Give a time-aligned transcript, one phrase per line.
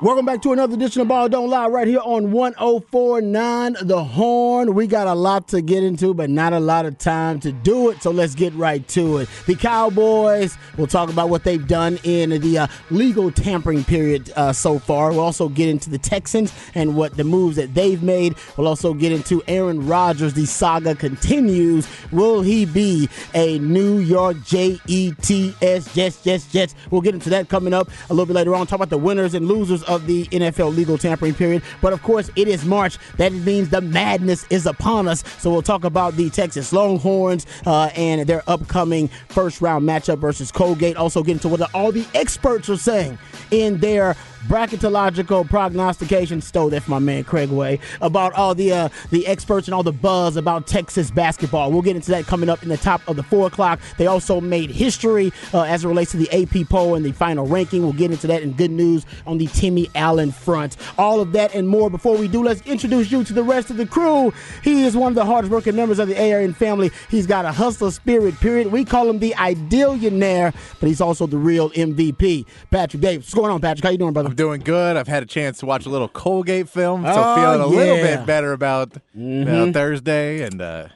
[0.00, 4.72] Welcome back to another edition of Ball Don't Lie right here on 1049 The Horn.
[4.72, 7.90] We got a lot to get into, but not a lot of time to do
[7.90, 9.28] it, so let's get right to it.
[9.46, 14.52] The Cowboys, we'll talk about what they've done in the uh, legal tampering period uh,
[14.52, 15.10] so far.
[15.10, 18.36] We'll also get into the Texans and what the moves that they've made.
[18.56, 20.32] We'll also get into Aaron Rodgers.
[20.32, 21.88] The saga continues.
[22.12, 26.76] Will he be a New York J E T S Jets, Jets, Jets?
[26.92, 28.68] We'll get into that coming up a little bit later on.
[28.68, 31.62] Talk about the winners and losers of the NFL legal tampering period.
[31.80, 32.98] But of course, it is March.
[33.16, 35.24] That means the madness is upon us.
[35.38, 40.52] So we'll talk about the Texas Longhorns uh, and their upcoming first round matchup versus
[40.52, 40.96] Colgate.
[40.96, 43.18] Also get into what all the experts are saying
[43.50, 48.88] in their bracketological prognostication stole that from my man Craig Way about all the uh,
[49.10, 51.72] the experts and all the buzz about Texas basketball.
[51.72, 53.80] We'll get into that coming up in the top of the four o'clock.
[53.96, 57.46] They also made history uh, as it relates to the AP poll and the final
[57.46, 57.82] ranking.
[57.82, 60.76] We'll get into that and good news on the Timmy Allen front.
[60.96, 61.90] All of that and more.
[61.90, 64.32] Before we do, let's introduce you to the rest of the crew.
[64.62, 66.90] He is one of the hardest working members of the ARN family.
[67.10, 68.38] He's got a hustler spirit.
[68.40, 68.70] Period.
[68.70, 72.46] We call him the idealionaire, but he's also the real MVP.
[72.70, 73.84] Patrick Davis, what's going on, Patrick?
[73.84, 74.30] How you doing, brother?
[74.38, 74.96] Doing good.
[74.96, 77.96] I've had a chance to watch a little Colgate film, so Oh, feeling a little
[77.96, 79.70] bit better about Mm-hmm.
[79.70, 80.88] uh, Thursday, and uh,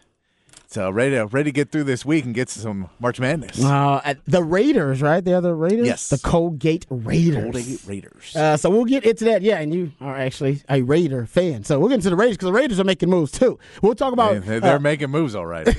[0.68, 3.62] so ready to ready to get through this week and get to some March Madness.
[3.62, 5.24] Uh, the Raiders, right?
[5.24, 5.86] The Raiders.
[5.88, 6.08] Yes.
[6.08, 7.42] the Colgate Raiders.
[7.52, 8.36] Colgate Raiders.
[8.36, 9.42] Uh, so we'll get into that.
[9.42, 11.64] Yeah, and you are actually a Raider fan.
[11.64, 13.58] So we'll get into the Raiders because the Raiders are making moves too.
[13.82, 14.40] We'll talk about.
[14.46, 15.66] They- they're uh, making moves all right.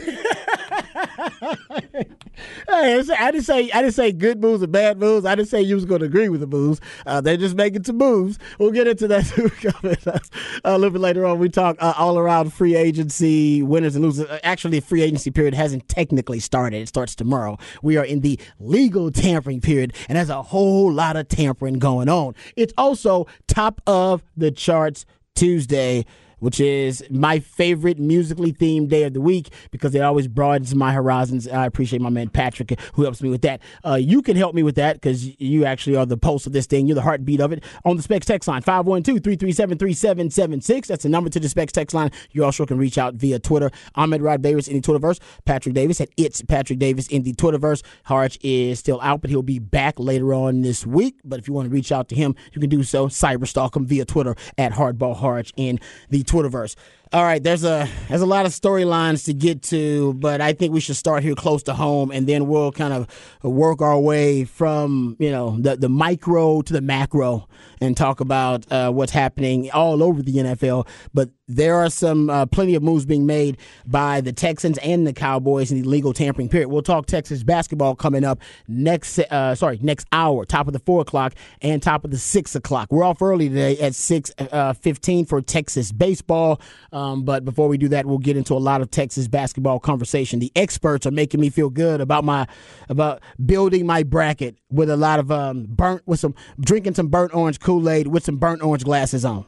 [1.43, 5.25] hey, I didn't say I didn't say good moves or bad moves.
[5.25, 6.79] I didn't say you was going to agree with the moves.
[7.05, 8.39] Uh, they're just making some moves.
[8.59, 10.23] We'll get into that up.
[10.63, 11.39] a little bit later on.
[11.39, 14.27] We talk uh, all around free agency winners and losers.
[14.27, 16.81] Uh, Actually, free agency period hasn't technically started.
[16.81, 17.57] It starts tomorrow.
[17.81, 22.09] We are in the legal tampering period, and there's a whole lot of tampering going
[22.09, 22.35] on.
[22.55, 25.05] It's also top of the charts
[25.35, 26.05] Tuesday
[26.43, 30.91] which is my favorite musically themed day of the week because it always broadens my
[30.91, 31.47] horizons.
[31.47, 33.61] I appreciate my man Patrick who helps me with that.
[33.85, 36.65] Uh, you can help me with that because you actually are the pulse of this
[36.65, 36.85] thing.
[36.85, 37.63] You're the heartbeat of it.
[37.85, 40.87] On the Specs text line, 512-337-3776.
[40.87, 42.11] That's the number to the Specs text line.
[42.31, 43.71] You also can reach out via Twitter.
[43.95, 45.21] Ahmed Rod Davis in the Twitterverse.
[45.45, 47.83] Patrick Davis at It's Patrick Davis in the Twitterverse.
[48.03, 51.21] Harch is still out, but he'll be back later on this week.
[51.23, 53.07] But if you want to reach out to him, you can do so.
[53.07, 55.79] Cyberstalk him via Twitter at Hardball Harch in
[56.09, 56.75] the Twitterverse.
[57.13, 60.73] All right, there's a there's a lot of storylines to get to, but I think
[60.73, 63.07] we should start here close to home, and then we'll kind of
[63.43, 67.47] work our way from you know the the micro to the macro
[67.79, 70.87] and talk about uh, what's happening all over the NFL.
[71.13, 75.13] But there are some uh, plenty of moves being made by the Texans and the
[75.13, 76.69] Cowboys in the legal tampering period.
[76.69, 79.19] We'll talk Texas basketball coming up next.
[79.19, 82.91] Uh, sorry, next hour, top of the four o'clock and top of the six o'clock.
[82.91, 86.59] We're off early today at six uh, fifteen for Texas baseball.
[86.91, 90.39] Um, but before we do that, we'll get into a lot of Texas basketball conversation.
[90.39, 92.47] The experts are making me feel good about my
[92.89, 97.33] about building my bracket with a lot of um, burnt with some drinking some burnt
[97.33, 99.45] orange Kool Aid with some burnt orange glasses on.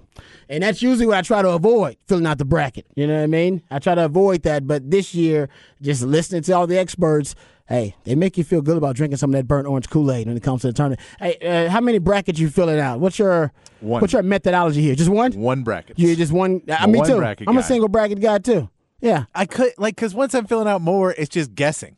[0.47, 2.85] And that's usually what I try to avoid, filling out the bracket.
[2.95, 3.61] You know what I mean?
[3.69, 4.67] I try to avoid that.
[4.67, 5.49] But this year,
[5.81, 7.35] just listening to all the experts,
[7.67, 10.27] hey, they make you feel good about drinking some of that burnt orange Kool Aid
[10.27, 10.99] when it comes to the tournament.
[11.19, 12.99] Hey, uh, how many brackets you filling out?
[12.99, 14.01] What's your One.
[14.01, 14.95] what's your methodology here?
[14.95, 15.31] Just one?
[15.33, 15.97] One bracket.
[15.99, 16.61] You just one?
[16.69, 17.17] Uh, I'm me one too.
[17.17, 18.69] bracket I'm a single bracket guy too.
[19.01, 21.97] Yeah, I could like because once I'm filling out more, it's just guessing.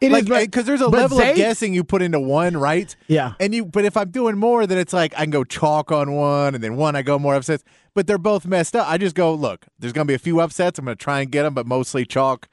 [0.00, 2.18] it Like is, but- because there's a but level Zay- of guessing you put into
[2.20, 2.94] one, right?
[3.08, 3.34] Yeah.
[3.40, 6.12] And you, but if I'm doing more, then it's like I can go chalk on
[6.12, 7.62] one, and then one I go more upsets.
[7.94, 8.88] But they're both messed up.
[8.88, 9.66] I just go look.
[9.78, 10.78] There's gonna be a few upsets.
[10.78, 12.48] I'm gonna try and get them, but mostly chalk,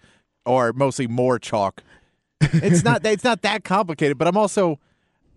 [0.45, 1.81] or mostly more chalk.
[2.53, 3.05] It's not.
[3.05, 4.17] It's not that complicated.
[4.17, 4.79] But I'm also,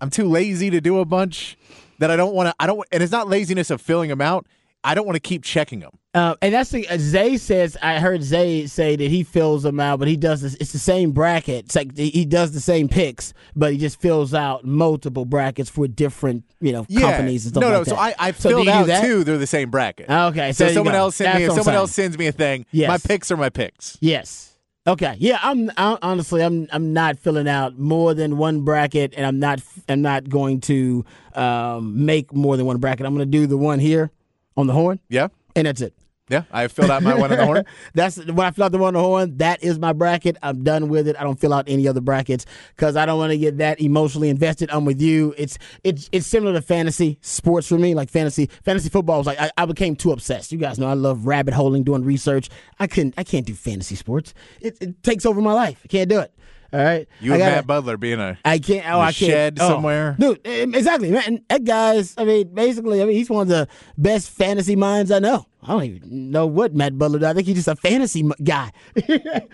[0.01, 1.57] I'm too lazy to do a bunch
[1.99, 2.55] that I don't want to.
[2.59, 2.87] I don't.
[2.93, 4.47] And it's not laziness of filling them out.
[4.85, 5.91] I don't want to keep checking them.
[6.15, 7.77] Uh, and that's the uh, Zay says.
[7.83, 10.55] I heard Zay say that he fills them out, but he does this.
[10.55, 11.67] It's the same bracket.
[11.67, 15.89] It's like he does the same picks, but he just fills out multiple brackets for
[15.89, 17.85] different, you know, companies and stuff no, no.
[17.85, 17.91] that.
[17.91, 19.03] So I, I So filled out that?
[19.05, 19.25] two.
[19.25, 20.09] They're the same bracket.
[20.09, 20.99] Okay, so So someone go.
[21.01, 21.45] else send me.
[21.47, 22.65] I'm Someone else sends me a thing.
[22.71, 22.89] Yes.
[22.89, 23.99] My picks are my picks.
[24.01, 24.48] Yes.
[24.89, 25.17] Okay.
[25.19, 25.39] Yeah.
[25.43, 26.43] I'm I, honestly.
[26.43, 26.67] I'm.
[26.73, 29.61] I'm not filling out more than one bracket, and I'm not.
[29.89, 31.05] I'm not going to
[31.35, 33.05] um, make more than one bracket.
[33.07, 34.11] I'm going to do the one here
[34.57, 35.29] on the horn, Yeah.
[35.55, 35.95] and that's it.
[36.29, 36.45] Yeah.
[36.51, 37.65] I filled out my one in the horn.
[37.95, 39.37] That's when I filled out the one on the horn.
[39.39, 40.37] That is my bracket.
[40.43, 41.17] I'm done with it.
[41.19, 42.47] I don't fill out any other brackets
[42.77, 44.71] because I don't want to get that emotionally invested.
[44.71, 45.35] I'm with you.
[45.39, 47.95] It's it's it's similar to fantasy sports for me.
[47.95, 50.53] Like fantasy fantasy football was like I, I became too obsessed.
[50.53, 52.49] You guys know I love rabbit holing, doing research.
[52.79, 54.35] I couldn't I can't do fantasy sports.
[54.61, 55.81] It, it takes over my life.
[55.85, 56.33] I can't do it.
[56.71, 58.87] All right, You I and gotta- Matt Butler being a I can't.
[58.87, 59.15] Oh, a I can't.
[59.15, 59.69] shed oh.
[59.69, 60.17] somewhere?
[60.19, 60.47] dude.
[60.47, 61.43] um, Exactly, man.
[61.49, 62.15] That guy's.
[62.19, 65.47] I mean, basically, I mean, he's one of the best fantasy minds I know.
[65.63, 67.31] I don't even know what Matt Butler does.
[67.31, 68.71] I think he's just a fantasy guy.
[68.97, 69.47] I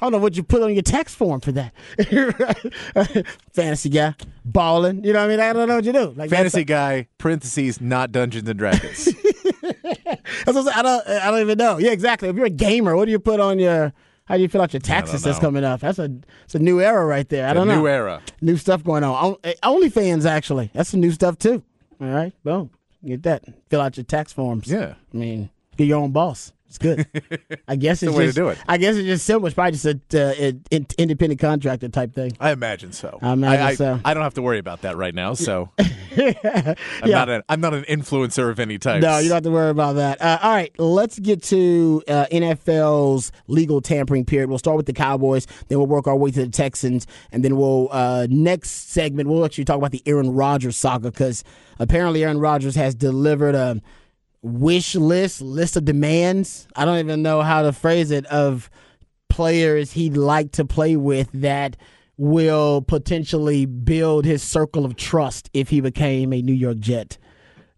[0.00, 1.72] don't know what you put on your tax form for that.
[3.52, 5.04] fantasy guy, balling.
[5.04, 5.40] You know what I mean?
[5.40, 6.14] I don't know what you do.
[6.16, 7.06] Like fantasy guy.
[7.18, 9.08] Parentheses, not Dungeons and Dragons.
[10.46, 11.08] I don't.
[11.08, 11.78] I don't even know.
[11.78, 12.28] Yeah, exactly.
[12.28, 13.92] If you're a gamer, what do you put on your?
[14.26, 15.80] How do you fill out your taxes that's coming up?
[15.80, 16.10] That's a.
[16.44, 17.46] It's a new era right there.
[17.46, 17.80] I don't know.
[17.80, 18.22] new era.
[18.40, 19.36] New stuff going on.
[19.44, 20.70] Eh, OnlyFans actually.
[20.72, 21.62] That's some new stuff too.
[22.00, 22.70] All right, boom.
[23.04, 23.44] Get that.
[23.68, 24.66] Fill out your tax forms.
[24.66, 24.94] Yeah.
[25.12, 26.53] I mean, be your own boss.
[26.74, 27.60] It's good.
[27.68, 28.58] I guess it's the way to just, do it.
[28.66, 29.46] I guess it's just simple.
[29.46, 29.84] It's probably just
[30.14, 32.32] a uh, an independent contractor type thing.
[32.40, 33.18] I imagine so.
[33.22, 34.00] I imagine I, so.
[34.04, 35.34] I don't have to worry about that right now.
[35.34, 35.86] So I'm
[36.16, 36.74] Yeah.
[37.04, 39.02] not an I'm not an influencer of any type.
[39.02, 40.20] No, you don't have to worry about that.
[40.20, 44.48] Uh, all right, let's get to uh, NFL's legal tampering period.
[44.48, 47.56] We'll start with the Cowboys, then we'll work our way to the Texans, and then
[47.56, 51.44] we'll uh, next segment we'll actually talk about the Aaron Rodgers saga because
[51.78, 53.80] apparently Aaron Rodgers has delivered a
[54.44, 56.68] wish list, list of demands.
[56.76, 58.70] I don't even know how to phrase it of
[59.30, 61.76] players he'd like to play with that
[62.16, 67.18] will potentially build his circle of trust if he became a New York Jet.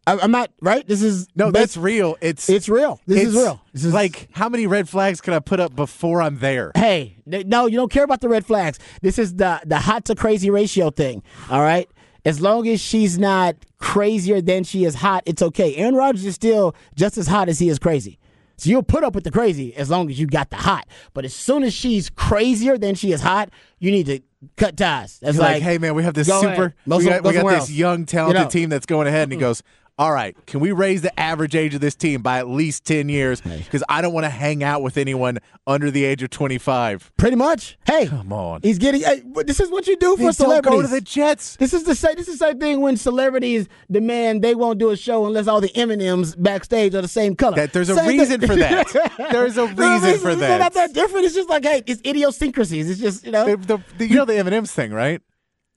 [0.06, 0.86] I, I'm not right.
[0.86, 2.16] This is No, that's real.
[2.20, 3.00] It's it's real.
[3.06, 3.62] This is it's real.
[3.72, 6.72] This is like how many red flags can I put up before I'm there?
[6.74, 8.78] hey, no, you don't care about the red flags.
[9.02, 11.22] This is the the hot to crazy ratio thing.
[11.48, 11.88] All right.
[12.26, 15.76] As long as she's not crazier than she is hot, it's okay.
[15.76, 18.18] Aaron Rodgers is still just as hot as he is crazy.
[18.58, 20.88] So you'll put up with the crazy as long as you got the hot.
[21.14, 24.20] But as soon as she's crazier than she is hot, you need to
[24.56, 25.20] cut ties.
[25.20, 26.42] That's like, like, hey man, we have this super.
[26.42, 26.74] ahead.
[26.86, 28.50] We got, we got this young talented You know.
[28.50, 29.62] team that's going ahead, and he goes,
[29.98, 33.08] "All right, can we raise the average age of this team by at least ten
[33.08, 33.40] years?
[33.40, 37.36] Because I don't want to hang out with anyone under the age of 25." pretty
[37.36, 37.78] much.
[37.86, 39.02] Hey, Come on, he's getting.
[39.02, 40.76] Hey, this is what you do for don't celebrities.
[40.78, 41.56] go to the Jets.
[41.56, 42.14] This is the same.
[42.16, 45.60] This is the same thing when celebrities demand they won't do a show unless all
[45.60, 47.56] the M and M's backstage are the same color.
[47.56, 48.48] That there's a Same reason thing.
[48.48, 48.86] for that.
[49.32, 50.50] There's a The reason for that.
[50.50, 51.24] It's not that different.
[51.26, 52.90] It's just like hey, it's idiosyncrasies.
[52.90, 53.46] It's just you know.
[53.46, 55.20] The, the, the- you know the M and M's thing, right?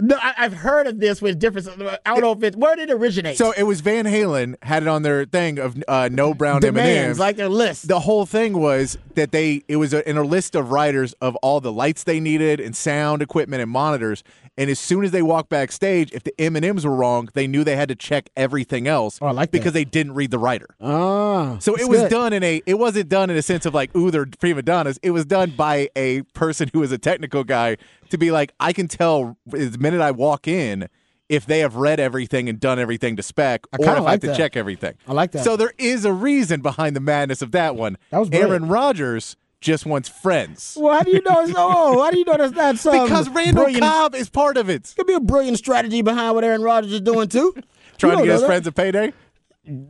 [0.01, 1.68] No, I, I've heard of this with different.
[2.06, 3.38] I don't know if it's where did it originate.
[3.38, 6.78] So it was Van Halen had it on their thing of uh, no brown M
[6.78, 7.19] and M's.
[7.19, 7.88] like their list.
[7.88, 11.35] the whole thing was that they it was a, in a list of riders of
[11.38, 14.23] all the lights they needed and sound equipment and monitors
[14.57, 17.76] and as soon as they walked backstage if the m&ms were wrong they knew they
[17.76, 19.57] had to check everything else Oh, I like that.
[19.57, 22.09] because they didn't read the rider Ah, so it was good.
[22.12, 24.97] done in a it wasn't done in a sense of like ooh they're prima donnas
[25.04, 27.76] it was done by a person who was a technical guy
[28.09, 30.87] to be like i can tell the minute i walk in
[31.30, 34.21] if they have read everything and done everything to spec or if kinda i like
[34.23, 35.44] have to check everything I like that.
[35.44, 37.97] so there is a reason behind the madness of that one.
[38.09, 38.49] That was brilliant.
[38.51, 40.78] Aaron Rodgers just wants friends.
[40.80, 41.42] Well, how do you know?
[41.42, 44.69] It's, oh, how do you know that's not Because Randall brilliant, Cobb is part of
[44.69, 44.89] it.
[44.89, 47.54] It Could be a brilliant strategy behind what Aaron Rodgers is doing too.
[47.97, 48.47] Trying to get his that.
[48.47, 49.11] friends a payday.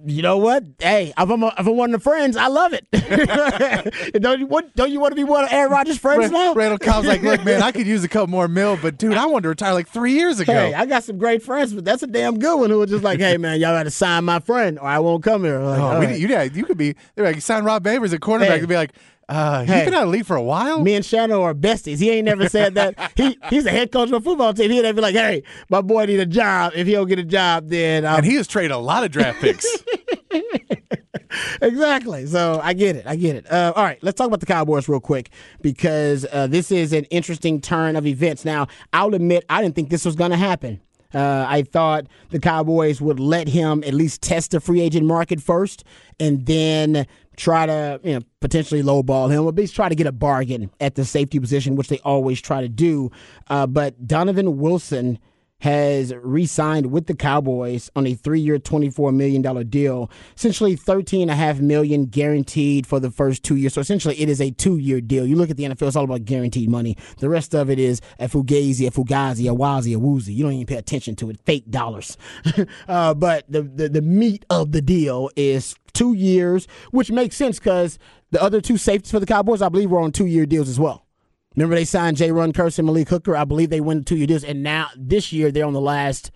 [0.06, 0.64] You know what?
[0.80, 2.86] Hey, if I'm, a, if I'm one of the friends, I love it.
[4.22, 4.76] don't you what?
[4.76, 6.54] Don't you want to be one of Aaron Rodgers' friends now?
[6.54, 9.26] Randall Cobb's like, look, man, I could use a couple more mil, but dude, I
[9.26, 10.52] wanted to retire like three years ago.
[10.52, 13.04] Hey, I got some great friends, but that's a damn good one who was just
[13.04, 15.80] like, "Hey, man, y'all got to sign my friend, or I won't come here." Like,
[15.80, 16.20] oh, we, right.
[16.20, 16.96] you, yeah, you could be.
[17.16, 18.60] They're like, sign Rob Babers at quarterback Hey.
[18.60, 18.92] and be like,
[19.30, 19.86] uh, he's Hey.
[19.86, 20.82] been out of league for a while.
[20.84, 22.00] Me and Shannon are besties.
[22.00, 23.12] He ain't never said that.
[23.16, 24.72] he he's a head coach of a football team.
[24.72, 26.74] He'd never be like, "Hey, my boy need a job.
[26.76, 29.12] If he don't get a job, then i and he has traded a lot of
[29.12, 29.66] draft picks.
[31.62, 32.26] exactly.
[32.26, 33.06] So I get it.
[33.08, 33.52] I get it.
[33.52, 35.30] Uh, all right, let's talk about the Cowboys real quick
[35.62, 38.46] because uh, this is an interesting turn of events.
[38.46, 40.82] Now, I'll admit I didn't think this was going to happen.
[41.14, 45.42] Uh, I thought the Cowboys would let him at least test the free agent market
[45.42, 45.84] first,
[46.20, 47.08] and then
[47.40, 50.70] try to you know potentially lowball him, or at least try to get a bargain
[50.80, 53.12] at the safety position, which they always try to do.
[53.48, 55.18] Uh, but Donovan Wilson
[55.60, 60.10] has re-signed with the Cowboys on a three-year, $24 million deal.
[60.36, 63.74] Essentially 13.5 million guaranteed for the first two years.
[63.74, 65.26] So essentially it is a two-year deal.
[65.26, 66.96] You look at the NFL, it's all about guaranteed money.
[67.18, 70.34] The rest of it is a fugazi, a fugazi, a wazi, a woozy.
[70.34, 71.40] You don't even pay attention to it.
[71.46, 72.18] Fake dollars.
[72.88, 77.60] uh, but the, the, the meat of the deal is two years, which makes sense
[77.60, 78.00] because
[78.32, 81.06] the other two safeties for the Cowboys, I believe, were on two-year deals as well.
[81.56, 83.36] Remember they signed Jayron Kearse and Malik Hooker.
[83.36, 86.32] I believe they went two year deals, and now this year they're on the last,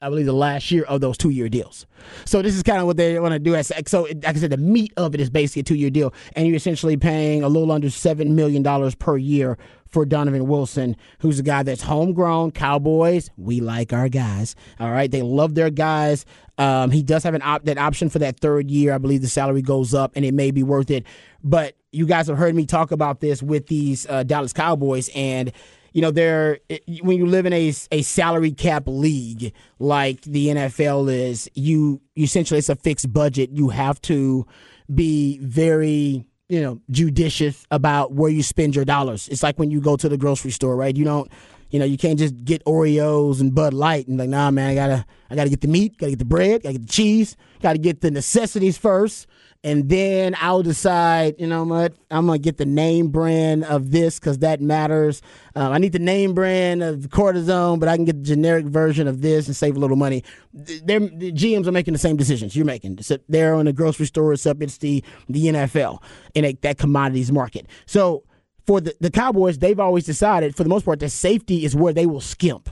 [0.00, 1.86] I believe the last year of those two year deals.
[2.26, 3.60] So this is kind of what they want to do.
[3.86, 6.46] So, like I said, the meat of it is basically a two year deal, and
[6.46, 9.56] you're essentially paying a little under seven million dollars per year
[9.88, 12.52] for Donovan Wilson, who's a guy that's homegrown.
[12.52, 14.56] Cowboys, we like our guys.
[14.80, 16.24] All right, they love their guys.
[16.58, 18.92] Um, he does have an op- that option for that third year.
[18.92, 21.04] I believe the salary goes up, and it may be worth it.
[21.42, 25.52] But you guys have heard me talk about this with these uh, Dallas Cowboys, and
[25.92, 26.58] you know, they're
[27.02, 32.24] when you live in a, a salary cap league like the NFL is, you, you
[32.24, 33.50] essentially it's a fixed budget.
[33.52, 34.46] You have to
[34.92, 39.28] be very you know judicious about where you spend your dollars.
[39.28, 40.96] It's like when you go to the grocery store, right?
[40.96, 41.30] You don't
[41.72, 44.74] you know, you can't just get Oreos and Bud Light and like, nah, man, I
[44.74, 47.78] gotta, I gotta get the meat, gotta get the bread, gotta get the cheese, gotta
[47.78, 49.26] get the necessities first,
[49.64, 54.18] and then I'll decide, you know what, I'm gonna get the name brand of this
[54.18, 55.22] because that matters.
[55.56, 59.08] Um, I need the name brand of cortisone, but I can get the generic version
[59.08, 60.24] of this and save a little money.
[60.52, 62.98] They're, the GMs are making the same decisions you're making.
[62.98, 66.02] Except they're in the grocery store, except it's the the NFL
[66.34, 67.66] in a, that commodities market.
[67.86, 68.24] So
[68.66, 71.92] for the, the Cowboys, they've always decided, for the most part, that safety is where
[71.92, 72.68] they will skimp.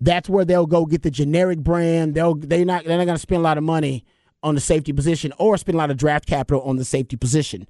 [0.00, 2.14] That's where they'll go get the generic brand.
[2.14, 4.04] They'll they're not they're not going to spend a lot of money
[4.42, 7.66] on the safety position or spend a lot of draft capital on the safety position.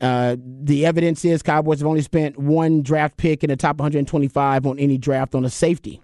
[0.00, 4.66] Uh, the evidence is Cowboys have only spent one draft pick in the top 125
[4.66, 6.02] on any draft on a safety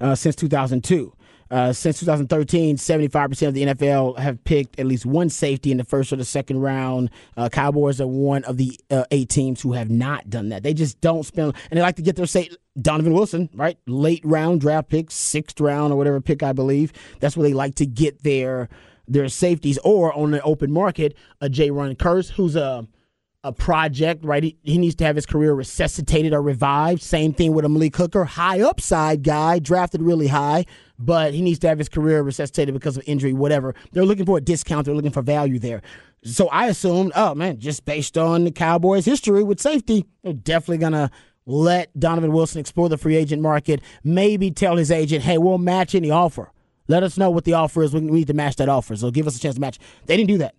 [0.00, 1.12] uh, since 2002.
[1.50, 5.84] Uh, since 2013, 75% of the NFL have picked at least one safety in the
[5.84, 7.10] first or the second round.
[7.36, 10.62] Uh, Cowboys are one of the uh, eight teams who have not done that.
[10.62, 12.50] They just don't spend, and they like to get their say.
[12.80, 13.76] Donovan Wilson, right?
[13.86, 16.92] Late round draft pick, sixth round or whatever pick, I believe.
[17.18, 18.68] That's where they like to get their
[19.08, 22.86] their safeties, or on the open market, a Jayron Kearse, who's a
[23.44, 24.42] a project, right?
[24.42, 27.02] He, he, needs to have his career resuscitated or revived.
[27.02, 30.66] Same thing with a Malik Hooker, high upside guy, drafted really high,
[30.98, 33.74] but he needs to have his career resuscitated because of injury, whatever.
[33.92, 34.86] They're looking for a discount.
[34.86, 35.82] They're looking for value there.
[36.24, 40.78] So I assumed, oh man, just based on the Cowboys' history with safety, they're definitely
[40.78, 41.10] gonna
[41.46, 43.80] let Donovan Wilson explore the free agent market.
[44.02, 46.50] Maybe tell his agent, hey, we'll match any offer.
[46.88, 47.94] Let us know what the offer is.
[47.94, 48.96] We need to match that offer.
[48.96, 49.78] So give us a chance to match.
[50.06, 50.54] They didn't do that.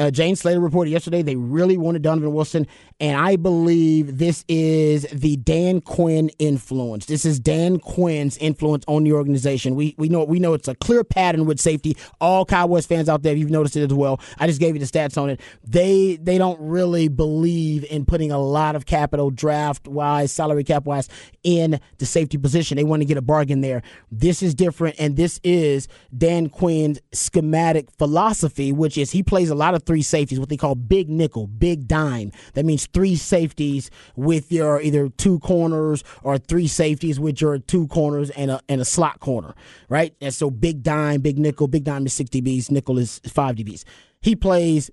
[0.00, 2.66] Uh, Jane Slater reported yesterday they really wanted Donovan Wilson,
[3.00, 7.04] and I believe this is the Dan Quinn influence.
[7.04, 9.74] This is Dan Quinn's influence on the organization.
[9.74, 11.98] We we know we know it's a clear pattern with safety.
[12.18, 14.22] All Cowboys fans out there, you've noticed it as well.
[14.38, 15.40] I just gave you the stats on it.
[15.66, 20.86] They they don't really believe in putting a lot of capital draft wise, salary cap
[20.86, 21.10] wise,
[21.44, 22.76] in the safety position.
[22.76, 23.82] They want to get a bargain there.
[24.10, 29.54] This is different, and this is Dan Quinn's schematic philosophy, which is he plays a
[29.54, 32.30] lot of three safeties, what they call big nickel, big dime.
[32.54, 37.88] That means three safeties with your either two corners or three safeties with your two
[37.88, 39.52] corners and a and a slot corner,
[39.88, 40.14] right?
[40.20, 43.82] And so big dime, big nickel, big dime is six dBs, nickel is five dBs.
[44.20, 44.92] He plays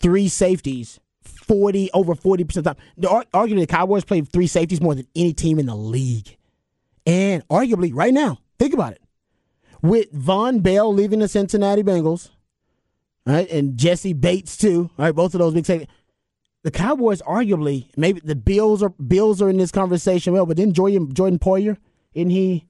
[0.00, 2.76] three safeties 40 over 40% of the time.
[2.96, 6.36] The, arguably, the Cowboys play three safeties more than any team in the league.
[7.06, 9.02] And arguably, right now, think about it.
[9.82, 12.30] With Vonn Bell leaving the Cincinnati Bengals,
[13.26, 13.50] right?
[13.50, 15.14] And Jesse Bates too, right?
[15.14, 15.88] Both of those big safeties.
[16.62, 20.32] The Cowboys, arguably, maybe the Bills are Bills are in this conversation.
[20.32, 21.76] Well, but then Jordan Jordan Poyer,
[22.14, 22.66] isn't he?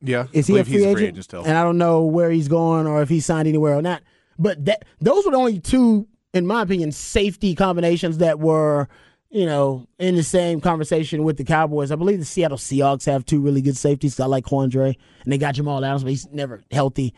[0.00, 1.08] Yeah, is he a free agent?
[1.08, 1.24] agent?
[1.24, 1.44] still?
[1.44, 4.02] And I don't know where he's going or if he's signed anywhere or not.
[4.38, 8.88] But that those were the only two, in my opinion, safety combinations that were
[9.30, 11.90] you know, in the same conversation with the Cowboys.
[11.90, 14.18] I believe the Seattle Seahawks have two really good safeties.
[14.20, 17.12] I like Quandre, and they got Jamal Adams, but he's never healthy.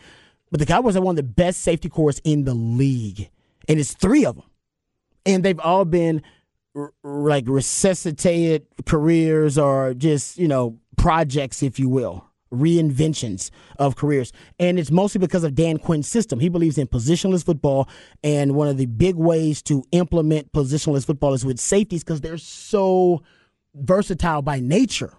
[0.51, 3.29] But the Cowboys have one of the best safety corps in the league,
[3.69, 4.45] and it's three of them,
[5.27, 6.23] and they've all been
[6.75, 14.33] r- like resuscitated careers or just you know projects, if you will, reinventions of careers.
[14.59, 16.41] And it's mostly because of Dan Quinn's system.
[16.41, 17.89] He believes in positionless football,
[18.23, 22.39] and one of the big ways to implement positionless football is with safeties because they're
[22.39, 23.23] so
[23.75, 25.13] versatile by nature.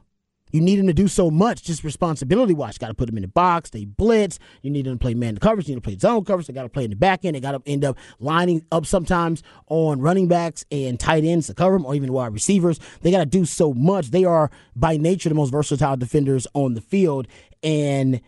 [0.52, 2.78] You need him to do so much, just responsibility wise.
[2.78, 3.70] Got to put him in the box.
[3.70, 4.40] They blitz.
[4.62, 5.68] You need him to play man coverage.
[5.68, 6.48] You need to play zone coverage.
[6.48, 7.36] They got to play in the back end.
[7.36, 11.54] They got to end up lining up sometimes on running backs and tight ends to
[11.54, 12.80] cover them, or even wide receivers.
[13.02, 14.12] They got to do so much.
[14.12, 17.28] They are by nature the most versatile defenders on the field,
[17.64, 18.22] and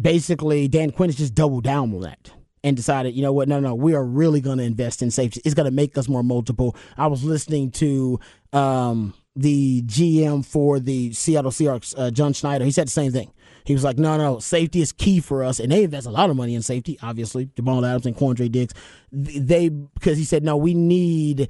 [0.00, 2.30] basically Dan Quinn has just doubled down on that
[2.64, 5.40] and decided, you know what, no, no, we are really going to invest in safety.
[5.44, 6.76] It's going to make us more multiple.
[6.96, 8.20] I was listening to
[8.52, 13.32] um, the GM for the Seattle Seahawks, uh, John Schneider, he said the same thing.
[13.64, 15.60] He was like, no, no, safety is key for us.
[15.60, 18.74] And they invest a lot of money in safety, obviously, Jamal Adams and Quandre Diggs.
[19.12, 21.48] They, because he said, no, we need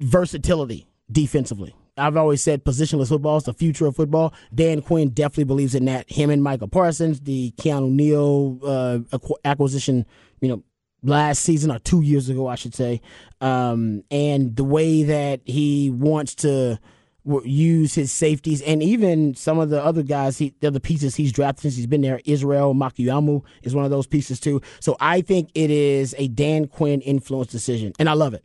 [0.00, 1.74] versatility defensively.
[1.96, 4.32] I've always said positionless football is the future of football.
[4.54, 6.10] Dan Quinn definitely believes in that.
[6.10, 10.06] Him and Michael Parsons, the Keanu Neal uh, acquisition,
[10.40, 10.62] you know,
[11.02, 13.00] last season or two years ago, I should say,
[13.40, 16.78] um, and the way that he wants to
[17.44, 21.32] use his safeties and even some of the other guys, he, the other pieces he's
[21.32, 22.20] drafted since he's been there.
[22.24, 24.60] Israel Mukuamu is one of those pieces too.
[24.80, 28.44] So I think it is a Dan Quinn influence decision, and I love it.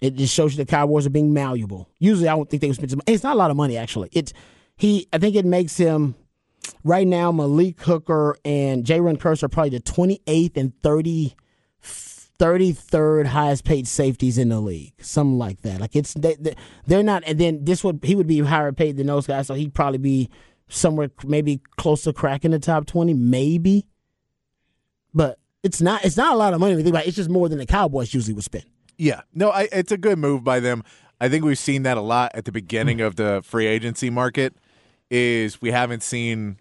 [0.00, 1.88] It just shows you the Cowboys are being malleable.
[1.98, 3.00] Usually, I don't think they would spend some.
[3.06, 4.10] It's not a lot of money actually.
[4.12, 4.32] It's
[4.76, 5.08] he.
[5.12, 6.14] I think it makes him
[6.84, 7.32] right now.
[7.32, 11.34] Malik Hooker and Jayron Kearse are probably the 28th and 30
[12.38, 15.80] 33rd highest paid safeties in the league, something like that.
[15.80, 16.36] Like it's they,
[16.86, 19.54] they're not, and then this would he would be higher paid than those guys, so
[19.54, 20.30] he'd probably be
[20.68, 23.86] somewhere maybe close to cracking the top 20, maybe.
[25.14, 26.74] But it's not it's not a lot of money.
[26.76, 27.08] Think about it.
[27.08, 28.64] It's just more than the Cowboys usually would spend.
[28.98, 30.82] Yeah, no, I, it's a good move by them.
[31.20, 34.54] I think we've seen that a lot at the beginning of the free agency market.
[35.08, 36.58] Is we haven't seen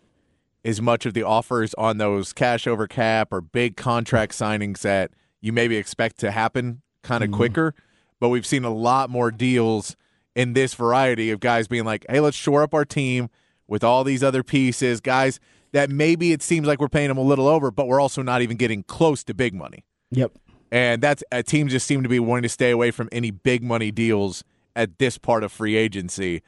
[0.63, 5.11] as much of the offers on those cash over cap or big contract signings that
[5.45, 7.37] you maybe expect to happen kind of mm-hmm.
[7.37, 7.75] quicker.
[8.19, 9.95] But we've seen a lot more deals
[10.35, 13.29] in this variety of guys being like, hey, let's shore up our team
[13.67, 15.39] with all these other pieces, guys
[15.75, 18.41] that maybe it seems like we're paying them a little over, but we're also not
[18.41, 19.83] even getting close to big money.
[20.11, 20.31] Yep.
[20.71, 23.29] And that's a uh, team just seem to be wanting to stay away from any
[23.29, 26.41] big money deals at this part of free agency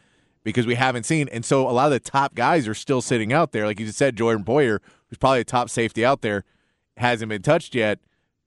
[0.46, 1.28] because we haven't seen.
[1.28, 3.66] And so a lot of the top guys are still sitting out there.
[3.66, 6.46] Like you just said, Jordan Poyer, who's probably a top safety out there,
[6.96, 8.00] hasn't been touched yet.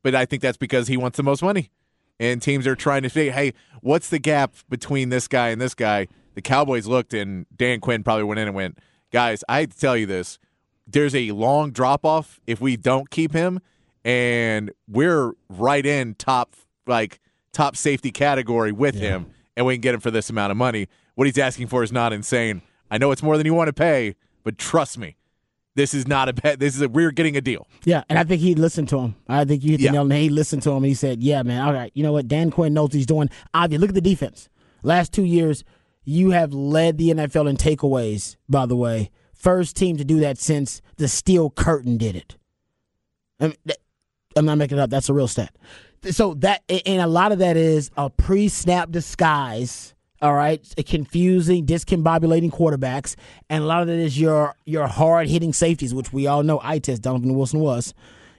[0.02, 1.70] But I think that's because he wants the most money.
[2.18, 5.74] And teams are trying to figure, hey, what's the gap between this guy and this
[5.74, 6.06] guy?
[6.34, 8.78] The Cowboys looked, and Dan Quinn probably went in and went,
[9.10, 10.38] guys, I hate to tell you this.
[10.86, 13.60] There's a long drop off if we don't keep him,
[14.04, 17.20] and we're right in top like
[17.52, 19.10] top safety category with yeah.
[19.10, 20.88] him, and we can get him for this amount of money.
[21.14, 22.62] What he's asking for is not insane.
[22.90, 25.16] I know it's more than you want to pay, but trust me,
[25.76, 26.58] this is not a bet.
[26.58, 27.66] This is a we're getting a deal.
[27.84, 29.16] Yeah, and I think he listened to him.
[29.28, 29.92] I think you hit the yeah.
[29.92, 30.02] nail.
[30.02, 30.82] And he listened to him.
[30.82, 31.66] he said, "Yeah, man.
[31.66, 31.92] All right.
[31.94, 32.28] You know what?
[32.28, 33.30] Dan Quinn knows he's doing.
[33.54, 34.48] Obviously, look at the defense.
[34.82, 35.64] Last two years,
[36.04, 38.36] you have led the NFL in takeaways.
[38.48, 42.36] By the way, first team to do that since the Steel Curtain did it.
[43.38, 43.54] I'm,
[44.36, 44.90] I'm not making it up.
[44.90, 45.54] That's a real stat.
[46.10, 52.50] So that and a lot of that is a pre-snap disguise all right, confusing, discombobulating
[52.50, 53.16] quarterbacks,
[53.48, 56.60] and a lot of it is your your hard hitting safeties, which we all know
[56.62, 57.94] I test Donovan Wilson was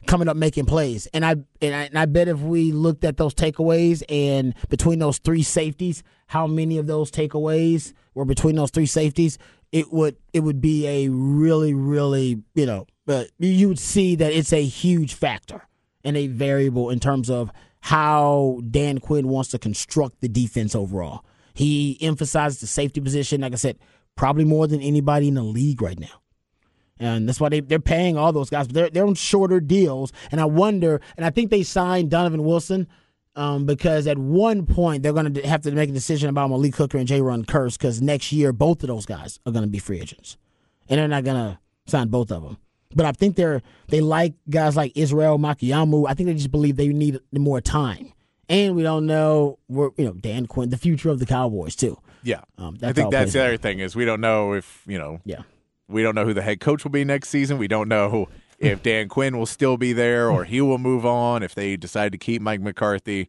[0.08, 1.08] coming up making plays.
[1.08, 5.00] And I, and I and I bet if we looked at those takeaways and between
[5.00, 9.38] those three safeties, how many of those takeaways were between those three safeties,
[9.72, 14.34] it would it would be a really really you know, but you would see that
[14.34, 15.68] it's a huge factor
[16.04, 21.26] and a variable in terms of how Dan Quinn wants to construct the defense overall.
[21.54, 23.78] He emphasizes the safety position, like I said,
[24.16, 26.22] probably more than anybody in the league right now.
[27.00, 30.14] And that's why they, they're paying all those guys, but they're, they're on shorter deals.
[30.32, 32.88] And I wonder, and I think they signed Donovan Wilson
[33.36, 36.76] um, because at one point they're going to have to make a decision about Malik
[36.76, 39.80] Hooker and Jayron Kearse because next year both of those guys are going to be
[39.80, 40.38] free agents.
[40.90, 42.58] And they're not going to sign both of them.
[42.94, 46.10] But I think they're they like guys like Israel Mukuamu.
[46.10, 48.12] I think they just believe they need more time
[48.50, 51.98] and we don't know where you know Dan Quinn, the future of the Cowboys too.
[52.24, 55.20] Yeah, um, I think that's the other thing is we don't know if you know.
[55.26, 55.42] Yeah,
[55.88, 57.58] we don't know who the head coach will be next season.
[57.58, 61.44] We don't know if Dan Quinn will still be there or he will move on
[61.44, 63.28] if they decide to keep Mike McCarthy.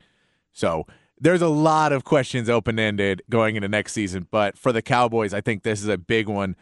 [0.52, 0.86] So
[1.18, 4.26] there's a lot of questions open ended going into next season.
[4.30, 6.56] But for the Cowboys, I think this is a big one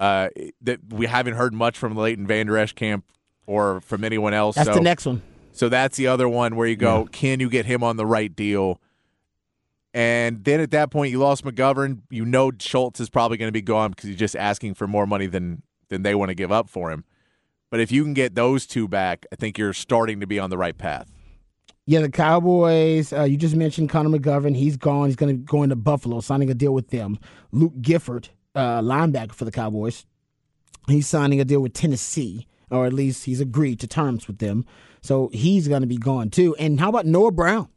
[0.00, 0.28] uh,
[0.62, 3.04] that we haven't heard much from Leighton Vander Esch camp
[3.46, 4.56] or from anyone else.
[4.56, 5.22] That's so the next one.
[5.56, 7.08] So that's the other one where you go, yeah.
[7.12, 8.80] can you get him on the right deal?
[9.94, 12.02] And then at that point, you lost McGovern.
[12.10, 15.06] You know Schultz is probably going to be gone because he's just asking for more
[15.06, 17.04] money than than they want to give up for him.
[17.70, 20.50] But if you can get those two back, I think you're starting to be on
[20.50, 21.10] the right path.
[21.86, 23.12] Yeah, the Cowboys.
[23.12, 24.56] Uh, you just mentioned Connor McGovern.
[24.56, 25.06] He's gone.
[25.06, 27.18] He's going to go into Buffalo, signing a deal with them.
[27.52, 30.04] Luke Gifford, uh, linebacker for the Cowboys.
[30.88, 34.64] He's signing a deal with Tennessee, or at least he's agreed to terms with them.
[35.00, 36.54] So he's going to be gone too.
[36.56, 37.68] And how about Noah Brown?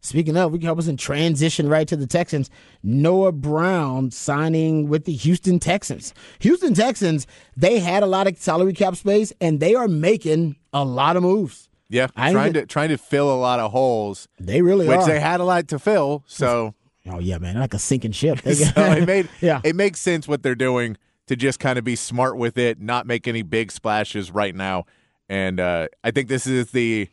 [0.00, 2.48] Speaking of, we can help us in transition right to the Texans.
[2.82, 6.14] Noah Brown signing with the Houston Texans.
[6.38, 10.84] Houston Texans, they had a lot of salary cap space and they are making a
[10.84, 11.68] lot of moves.
[11.88, 14.28] Yeah, I trying to trying to fill a lot of holes.
[14.40, 15.06] They really which are.
[15.06, 16.24] they had a lot to fill.
[16.26, 16.74] So
[17.08, 18.40] Oh yeah, man, like a sinking ship.
[18.44, 19.60] so it made yeah.
[19.64, 20.96] it makes sense what they're doing
[21.26, 24.84] to just kind of be smart with it, not make any big splashes right now.
[25.28, 27.08] And uh, I think this is the,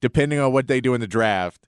[0.00, 1.66] depending on what they do in the draft,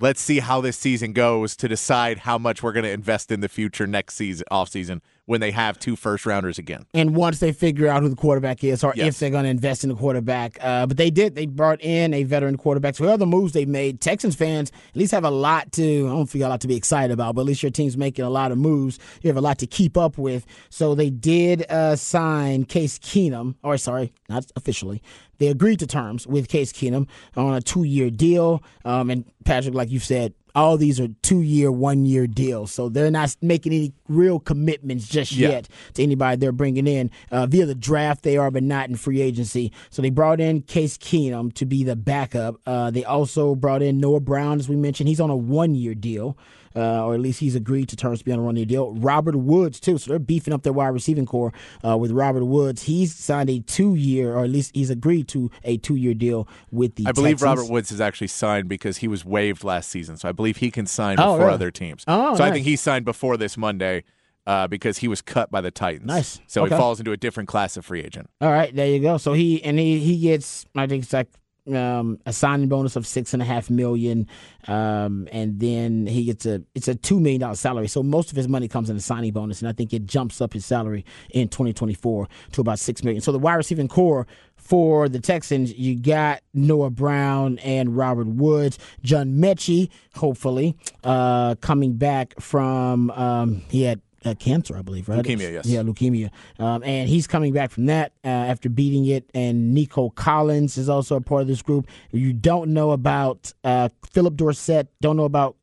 [0.00, 3.40] let's see how this season goes to decide how much we're going to invest in
[3.40, 6.86] the future next season, off season, when they have two first rounders again.
[6.94, 9.08] And once they figure out who the quarterback is, or Yes.
[9.08, 11.34] if they're going to invest in the quarterback, uh, but they did.
[11.34, 12.94] They brought in a veteran quarterback.
[12.96, 16.06] So other moves they made, Texans fans at least have a lot to.
[16.06, 18.24] I don't feel a lot to be excited about, but at least your team's making
[18.24, 18.98] a lot of moves.
[19.20, 20.46] You have a lot to keep up with.
[20.70, 25.02] So they did uh, sign Case Keenum, or sorry, not officially.
[25.36, 28.62] They agreed to terms with Case Keenum on a two-year deal.
[28.86, 32.72] Um, and Patrick, like you said, all these are two year, one year deals.
[32.72, 35.48] So they're not making any real commitments just Yeah.
[35.50, 37.10] yet to anybody they're bringing in.
[37.30, 39.72] Uh, via the draft, they are, but not in free agency.
[39.90, 42.56] So they brought in Case Keenum to be the backup.
[42.66, 45.08] Uh, they also brought in Noah Brown, as we mentioned.
[45.08, 46.36] He's on a one year deal.
[46.76, 48.92] Uh, or at least he's agreed to terms to be on a one year deal.
[48.94, 49.98] Robert Woods, too.
[49.98, 51.52] So they're beefing up their wide receiving core
[51.86, 52.82] uh, with Robert Woods.
[52.84, 56.46] He's signed a two year, or at least he's agreed to a two year deal
[56.70, 57.58] with the I believe Texans.
[57.58, 60.70] Robert Woods has actually signed because he was waived last season, so I believe he
[60.70, 61.52] can sign Oh, before really?
[61.54, 62.04] other teams.
[62.06, 64.04] Oh, so I think he signed before this Monday
[64.46, 66.06] uh, because he was cut by the Titans.
[66.06, 66.40] Nice.
[66.46, 66.74] So Okay.
[66.74, 68.30] he falls into a different class of free agent.
[68.40, 69.16] All right, there you go.
[69.18, 71.28] So he and he he gets I think it's like
[71.76, 74.26] um, a signing bonus of six and a half million,
[74.66, 77.88] um, and then he gets a it's a two million dollar salary.
[77.88, 80.40] So most of his money comes in a signing bonus, and I think it jumps
[80.40, 83.20] up his salary in 2024 to about six million.
[83.20, 84.26] So the wide receiving core
[84.56, 91.94] for the Texans, you got Noah Brown and Robert Woods, John Metchie, hopefully uh, coming
[91.94, 94.00] back from um, he had.
[94.24, 95.24] Uh, cancer, I believe, right?
[95.24, 95.66] Leukemia, yes.
[95.66, 96.30] Yeah, leukemia.
[96.58, 99.30] Um, and he's coming back from that uh, after beating it.
[99.32, 101.86] And Nico Collins is also a part of this group.
[102.10, 105.56] You don't know about uh, Philip Dorsett, don't know about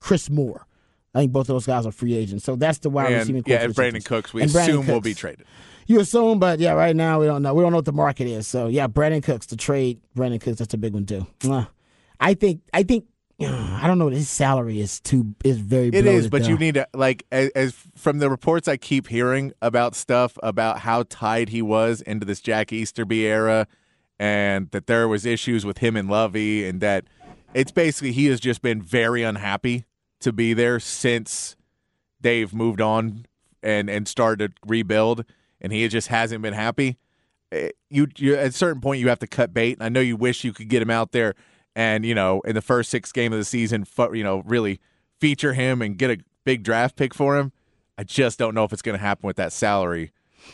[0.00, 0.66] Chris Moore.
[1.14, 2.44] I think both of those guys are free agents.
[2.44, 5.14] So that's the wide receiving And yeah, and Brandin Cooks, we And assume will be
[5.14, 5.46] traded.
[5.86, 7.54] You assume, but yeah, right now we don't know.
[7.54, 8.48] We don't know what the market is.
[8.48, 11.26] So yeah, Brandin Cooks, the trade, Brandin Cooks, that's a big one too.
[12.20, 13.04] I think, I think,
[13.40, 14.08] I don't know.
[14.08, 15.88] His salary is too is very.
[15.88, 16.48] It is, but though.
[16.48, 20.80] you need to like as, as from the reports I keep hearing about stuff about
[20.80, 23.66] how tied he was into this Jack Easterby era,
[24.18, 27.04] and that there was issues with him and Lovie, and that
[27.54, 29.84] it's basically he has just been very unhappy
[30.20, 31.56] to be there since
[32.20, 33.26] they've moved on
[33.62, 35.24] and and started to rebuild,
[35.60, 36.98] and he just hasn't been happy.
[37.50, 39.78] Eh, You, you at a certain point you have to cut bait.
[39.80, 41.34] I know you wish you could get him out there
[41.76, 44.80] and you know in the first six game of the season, you know really
[45.20, 47.52] feature him and get a big draft pick for him.
[47.96, 50.12] I just don't know if it's going to happen with that salary.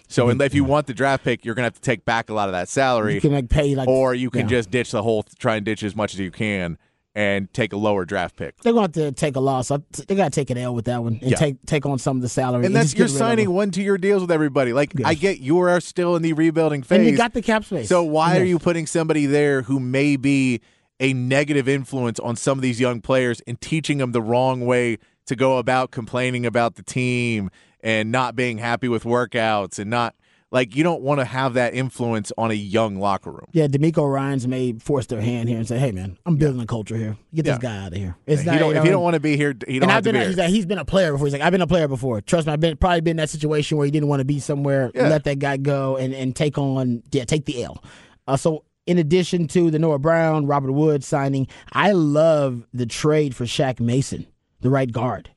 [0.09, 0.33] So mm-hmm.
[0.33, 2.35] and if you want the draft pick, you're going to have to take back a
[2.35, 4.47] lot of that salary, you can like pay like, or you can yeah.
[4.47, 6.79] just ditch the whole, try and ditch as much as you can,
[7.15, 8.57] and take a lower draft pick.
[8.61, 9.69] They're going to have to take a loss.
[9.69, 11.37] They got to take an L with that one and Yeah.
[11.37, 12.67] take take on some of the salary.
[12.67, 14.73] And that's you're get rid of signing one to year deals with everybody.
[14.73, 16.99] Like I get you are still in the rebuilding phase.
[16.99, 17.89] and you got the cap space.
[17.89, 20.61] So why are you putting somebody there who may be
[21.01, 24.99] a negative influence on some of these young players and teaching them the wrong way
[25.27, 30.15] to go about complaining about the team and not being happy with workouts and not
[30.53, 33.47] like you don't want to have that influence on a young locker room.
[33.53, 36.67] Yeah, DeMeco Ryans may force their hand here and say, "Hey, man, I'm building a
[36.67, 37.17] culture here.
[37.33, 37.59] Get this Yeah.
[37.59, 39.55] guy out of here." It's He not, don't, if you don't want to be here,
[39.69, 40.45] he don't and have I've to been, be he's, here.
[40.45, 41.29] like, he's been a player before.
[41.29, 42.21] He's like, I've been a player before.
[42.21, 44.41] Trust me, I've been probably been in that situation where he didn't want to be
[44.41, 45.09] somewhere, Yeah.
[45.09, 47.83] let that guy go, and and take on, yeah, take the L.
[48.27, 48.65] Uh, so.
[48.91, 53.79] In addition to the Noah Brown, Robert Woods signing, I love the trade for Shaq
[53.79, 54.27] Mason,
[54.63, 55.31] the right guard.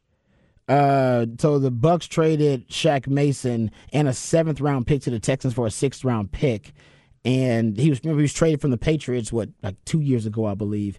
[0.68, 5.54] Uh, so the Bucs traded Shaq Mason and a seventh round pick to the Texans
[5.54, 6.74] for a sixth round pick,
[7.24, 10.48] and he was remember he was traded from the Patriots what like two years ago
[10.48, 10.98] I believe,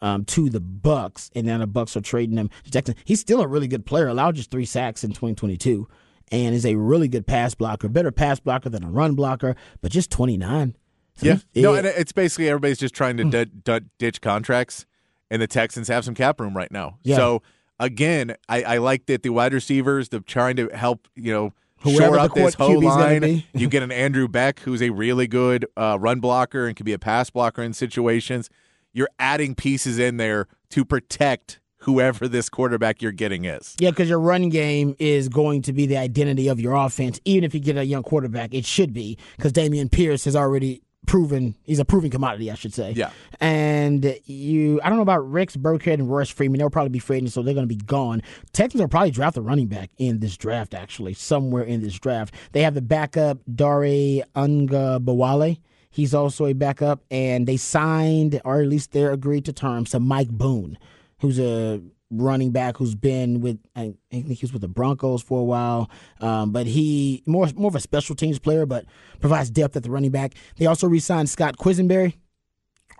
[0.00, 2.98] um, to the Bucs, and now the Bucs are trading him to Texans.
[3.04, 4.06] He's still a really good player.
[4.06, 5.88] Allowed just three sacks in 2022,
[6.30, 9.90] and is a really good pass blocker, better pass blocker than a run blocker, but
[9.90, 10.76] just 29.
[11.20, 11.38] Yeah.
[11.54, 13.30] No, and it's basically everybody's just trying to Hmm.
[13.30, 14.86] d- d- ditch contracts,
[15.30, 16.98] and the Texans have some cap room right now.
[17.02, 17.16] Yeah.
[17.16, 17.42] So
[17.80, 22.14] again, I, I like that the wide receivers, they're trying to help, you know, Whoever
[22.14, 23.44] shore up this whole line.
[23.54, 26.94] you get an Andrew Beck, who's a really good uh, run blocker and can be
[26.94, 28.48] a pass blocker in situations.
[28.94, 33.76] You're adding pieces in there to protect whoever this quarterback you're getting is.
[33.78, 37.20] Yeah, because your run game is going to be the identity of your offense.
[37.26, 40.82] Even if you get a young quarterback, it should be because Dameon Pierce has already
[41.06, 42.92] proven he's a proven commodity, I should say.
[42.92, 43.10] Yeah.
[43.40, 46.58] And you, I don't know about Rex Burkhead and Royce Freeman.
[46.58, 48.22] They'll probably be free agents, so they're going to be gone.
[48.52, 52.34] Texans will probably draft a running back in this draft, actually, somewhere in this draft.
[52.52, 55.58] They have the backup, Dare Ogunbowale.
[55.90, 60.00] He's also a backup, and they signed, or at least they're agreed to terms, to
[60.00, 60.76] Mike Boone,
[61.20, 65.40] who's a running back who's been with I think he was with the Broncos for
[65.40, 65.90] a while,
[66.20, 68.84] um, but he more more of a special teams player, but
[69.20, 70.34] provides depth at the running back.
[70.56, 72.14] They also re-signed Scott Quessenberry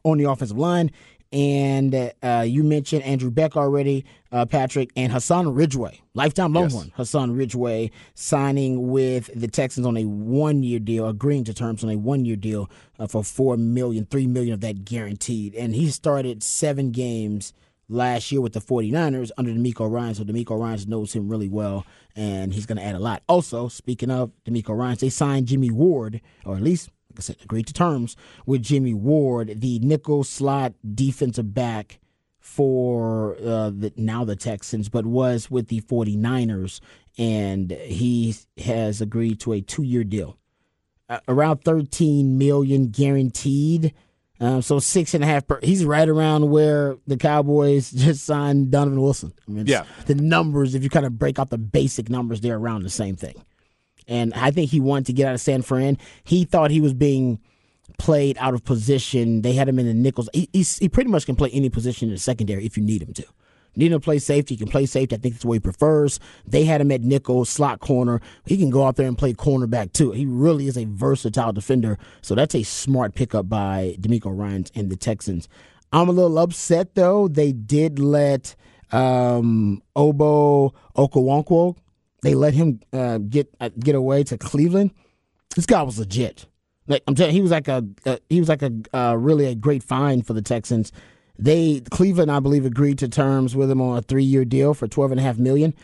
[0.04, 0.90] on the offensive line.
[1.32, 6.86] and uh, you mentioned Andrew Beck already, uh, Patrick, and Hassan Ridgeway, lifetime Longhorn.
[6.86, 6.96] Yes.
[6.96, 11.96] Hassan Ridgeway signing with the Texans on a one-year deal, agreeing to terms on a
[11.96, 15.54] one-year deal uh, for four million, three million of that guaranteed.
[15.54, 17.52] And he started seven games
[17.88, 21.86] last year with the 49ers under DeMeco Ryan, so DeMeco Ryan knows him really well,
[22.14, 23.22] and he's going to add a lot.
[23.28, 27.36] Also, speaking of DeMeco Ryan, they signed Jimmy Ward, or at least like I said,
[27.42, 31.98] agreed to terms with Jimmy Ward, the nickel slot defensive back
[32.40, 36.80] for uh, the, now the Texans, but was with the 49ers,
[37.18, 40.38] and he has agreed to a two-year deal,
[41.08, 43.94] uh, around 13 million guaranteed.
[44.38, 45.46] Um, so six and a half.
[45.46, 49.32] Per, he's right around where the Cowboys just signed Donovan Wilson.
[49.48, 49.84] I mean, yeah.
[50.06, 53.16] The numbers, if you kind of break out the basic numbers, they're around the same
[53.16, 53.42] thing
[54.08, 55.98] and I think he wanted to get out of San Fran.
[56.24, 57.40] He thought he was being
[57.98, 59.42] played out of position.
[59.42, 60.28] They had him in the nickels.
[60.32, 63.14] He, he pretty much can play any position in the secondary if you need him
[63.14, 63.24] to.
[63.76, 65.14] Need him to play safety, he can play safety.
[65.14, 66.18] I think that's what he prefers.
[66.46, 68.20] They had him at nickel, slot corner.
[68.46, 70.12] He can go out there and play cornerback too.
[70.12, 71.98] He really is a versatile defender.
[72.22, 75.48] So that's a smart pickup by DeMeco Ryans and the Texans.
[75.92, 77.28] I'm a little upset though.
[77.28, 78.56] They did let
[78.92, 81.76] um, Ogbo Okoronkwo
[82.26, 84.90] they let him uh, get uh, get away to Cleveland.
[85.54, 86.46] This guy was legit.
[86.88, 89.46] Like I'm telling, you, he was like a, a he was like a uh, really
[89.46, 90.90] a great find for the Texans.
[91.38, 94.86] They Cleveland, I believe, agreed to terms with him on a three year deal for
[94.88, 95.74] twelve and a half million.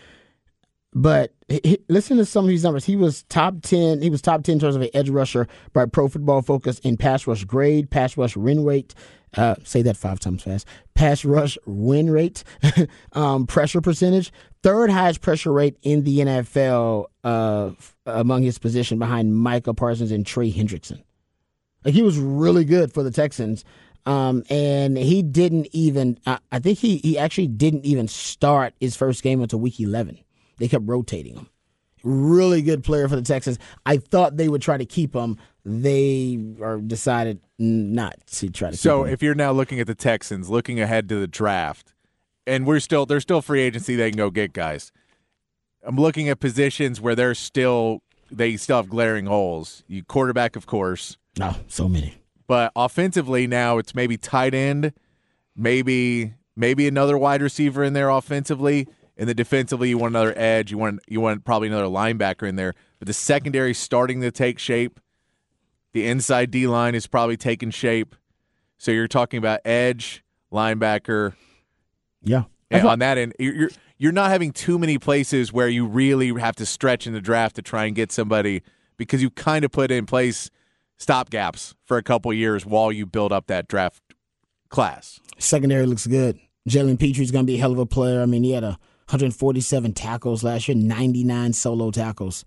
[0.95, 2.85] But he, listen to some of these numbers.
[2.85, 4.03] He was top ten.
[4.03, 6.97] He was top ten in terms of an edge rusher by Pro Football Focus in
[6.97, 8.95] pass rush grade, pass rush win rate.
[9.35, 10.67] Uh, say that five times fast.
[10.95, 12.45] Pass rush win rate,
[13.13, 14.31] um, pressure percentage,
[14.63, 17.71] third highest pressure rate in the NFL uh,
[18.05, 21.03] among his position behind Micah Parsons and Trey Hendrickson.
[21.85, 23.65] Like he was really good for the Texans.
[24.05, 28.97] Um, and he didn't even, uh, I think he, he actually didn't even start his
[28.97, 30.19] first game until week 11.
[30.59, 31.49] They kept rotating him.
[32.03, 33.59] Really good player for the Texans.
[33.87, 35.39] I thought they would try to keep him.
[35.65, 38.77] They are decided not to try to.
[38.77, 41.95] So, if you're now looking at the Texans, looking ahead to the draft,
[42.45, 44.91] and we're still there's still free agency they can go get guys.
[45.85, 49.85] I'm looking at positions where they're still they still have glaring holes.
[49.87, 51.19] You quarterback, of course.
[51.39, 52.22] No, oh, so many.
[52.53, 54.93] But offensively now it's maybe tight end,
[55.57, 60.71] maybe maybe another wide receiver in there offensively and then defensively, you want another edge.
[60.71, 62.75] You want you want probably another linebacker in there.
[62.99, 65.01] But the secondary starting to take shape.
[65.93, 68.17] The inside D line is probably taking shape.
[68.79, 71.35] So you're talking about edge, linebacker.
[72.21, 72.45] Yeah.
[72.71, 76.57] And on that end, you're you're not having too many places where you really have
[76.57, 78.63] to stretch in the draft to try and get somebody
[78.99, 80.51] because you kind of put in place
[81.03, 84.01] stop gaps for a couple years while you build up that draft
[84.69, 85.21] class.
[85.39, 86.39] Secondary looks good.
[86.69, 88.23] Jalen Pitre's going to be a hell of a player.
[88.23, 92.45] I mean, he had a 147 tackles last year, 99 solo tackles.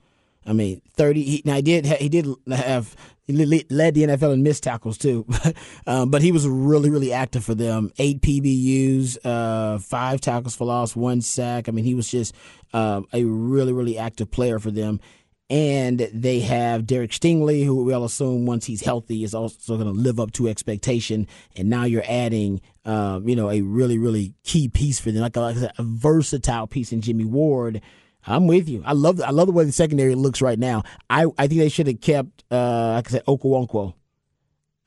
[0.47, 1.23] I mean, 30.
[1.23, 5.25] He, now he did he did have he led the NFL in missed tackles too,
[5.87, 7.91] um, but he was really really active for them.
[7.97, 11.67] Eight PBUs, uh, five tackles for loss, one sack.
[11.67, 12.35] I mean, he was just
[12.73, 14.99] um, a really really active player for them
[15.49, 19.93] and they have Derek Stingley, who we'll assume once he's healthy is also going to
[19.93, 21.27] live up to expectation.
[21.55, 25.35] And now you're adding, um, you know, a really, really key piece for them, like
[25.35, 27.81] a, like a versatile piece in Jimmy Ward.
[28.25, 28.81] I'm with you.
[28.85, 30.81] I love I love the way the secondary looks right now.
[31.11, 33.93] I, I think they should have kept, uh, like I said, Okoronkwo.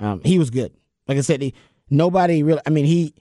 [0.01, 0.73] Um, he was good.
[1.07, 1.55] Like I said, he,
[1.89, 2.61] nobody really.
[2.67, 3.15] I mean, he.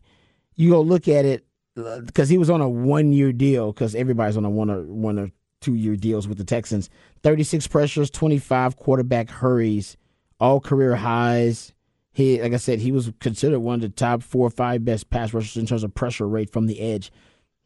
[0.56, 1.46] You go look at it
[1.76, 5.20] because he was on a one year deal because everybody's on a one or one
[5.20, 5.30] or
[5.62, 6.90] two year deals with the Texans.
[7.24, 9.98] 36 pressures, 25 quarterback hurries,
[10.40, 11.74] all career highs.
[12.12, 15.10] He, like I said, he was considered one of the top four or five best
[15.10, 17.12] pass rushers in terms of pressure rate from the edge.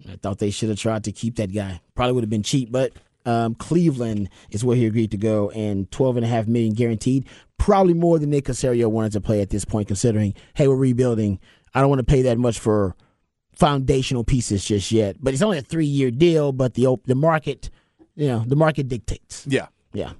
[0.09, 1.79] I thought they should have tried to keep that guy.
[1.95, 2.91] Probably would have been cheap, but
[3.25, 7.27] um, Cleveland is where he agreed to go, and twelve and a half million guaranteed.
[7.57, 11.39] Probably more than Nick Caserio wanted to play at this point, considering hey, we're rebuilding.
[11.73, 12.95] I don't want to pay that much for
[13.55, 15.17] foundational pieces just yet.
[15.19, 16.51] But it's only a three year deal.
[16.51, 17.69] But the the market
[18.15, 19.45] you know, the market dictates.
[19.47, 19.67] Yeah.
[19.93, 20.11] Yeah.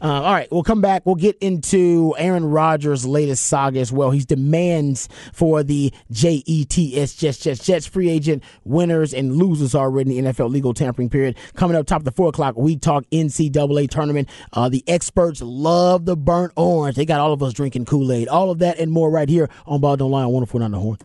[0.00, 1.04] Uh, all right, we'll come back.
[1.04, 4.10] We'll get into Aaron Rodgers' latest saga as well.
[4.10, 10.24] His demands for the JETS Jets, Jets, Jets free agent winners and losers already in
[10.24, 11.36] the NFL legal tampering period.
[11.54, 14.28] Coming up top of the four o'clock, we talk NCAA tournament.
[14.52, 16.96] Uh, the experts love the burnt orange.
[16.96, 18.28] They got all of us drinking Kool Aid.
[18.28, 20.98] All of that and more right here on Ball Don't Lie on 104.9 The Horn.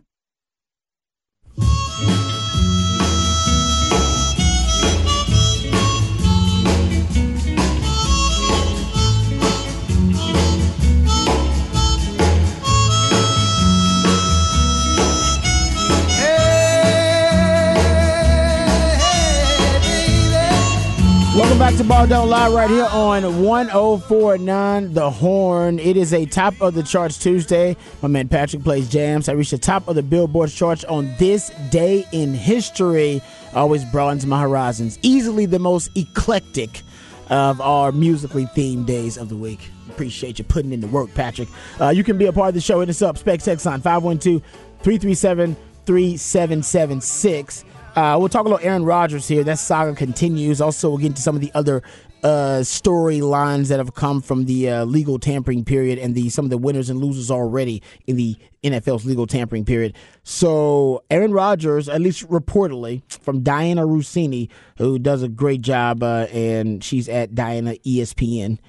[21.80, 25.80] To Ball Don't Lie right here on 1049 The Horn.
[25.80, 27.78] It is a top of the charts Tuesday.
[28.02, 29.30] My man Patrick plays jams.
[29.30, 33.22] I reached the top of the Billboard charts on this day in history.
[33.54, 35.00] Always broadens my horizons.
[35.04, 36.82] Easily the most eclectic
[37.30, 39.70] of our musically themed days of the week.
[39.90, 41.48] Appreciate you putting in the work, Patrick.
[41.80, 42.82] Uh, you can be a part of the show.
[42.82, 43.18] Hit us up.
[43.18, 44.42] Spec text line 512
[44.82, 47.64] 337 3776.
[48.00, 49.44] Uh, we'll talk a little Aaron Rodgers here.
[49.44, 50.62] That saga continues.
[50.62, 51.84] Also, we'll get into some of the other
[52.24, 56.50] uh, storylines that have come from the uh, legal tampering period and the some of
[56.50, 59.98] the winners and losers already in the NFL's legal tampering period.
[60.24, 66.28] So, Aaron Rodgers, at least reportedly, from Dianna Russini, who does a great job, uh,
[66.32, 68.60] and she's at Diana ESPN,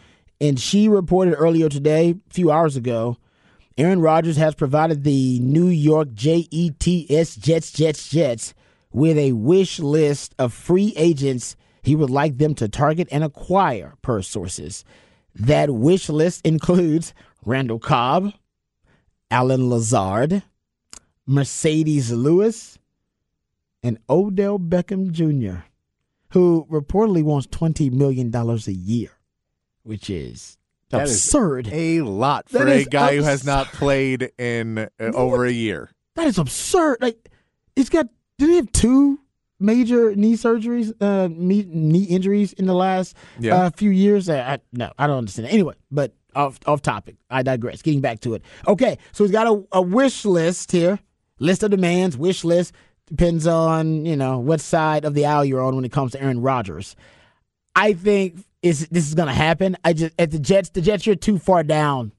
[0.41, 3.17] and she reported earlier today, a few hours ago.
[3.79, 8.55] Aaron Rodgers has provided the New York Jets, Jets, Jets, Jets
[8.93, 13.95] with a wish list of free agents he would like them to target and acquire,
[14.03, 14.85] per sources.
[15.35, 18.33] That wish list includes Randall Cobb,
[19.31, 20.43] Allen Lazard,
[21.29, 22.79] Marcedes Lewis,
[23.83, 25.65] and Odell Beckham Jr.,
[26.31, 29.11] who reportedly wants $20 million a year,
[29.85, 30.59] which is
[30.91, 31.69] That is absurd.
[31.73, 35.51] A lot for That a is guy who has not played in uh, over a
[35.53, 35.91] year.
[36.17, 36.99] That is absurd.
[37.01, 37.31] Like,
[37.75, 38.07] he's got.
[38.41, 39.21] Did he have two
[39.59, 43.55] major knee surgeries, uh, knee, knee injuries in the last Yeah.
[43.55, 44.29] uh, few years?
[44.31, 45.49] I, I, no, I don't understand.
[45.49, 45.53] it.
[45.53, 47.17] Anyway, but off off topic.
[47.29, 47.83] I digress.
[47.83, 48.43] Getting back to it.
[48.67, 50.99] Okay, so he's got a, a wish list here.
[51.39, 52.17] List of demands.
[52.17, 52.73] Wish list
[53.07, 56.23] depends on you know what side of the aisle you're on when it comes to
[56.23, 56.97] Aaron Rodgers.
[57.77, 59.77] I think is this is going to happen.
[59.85, 60.71] I just at the Jets.
[60.71, 62.13] The Jets, you're too far down.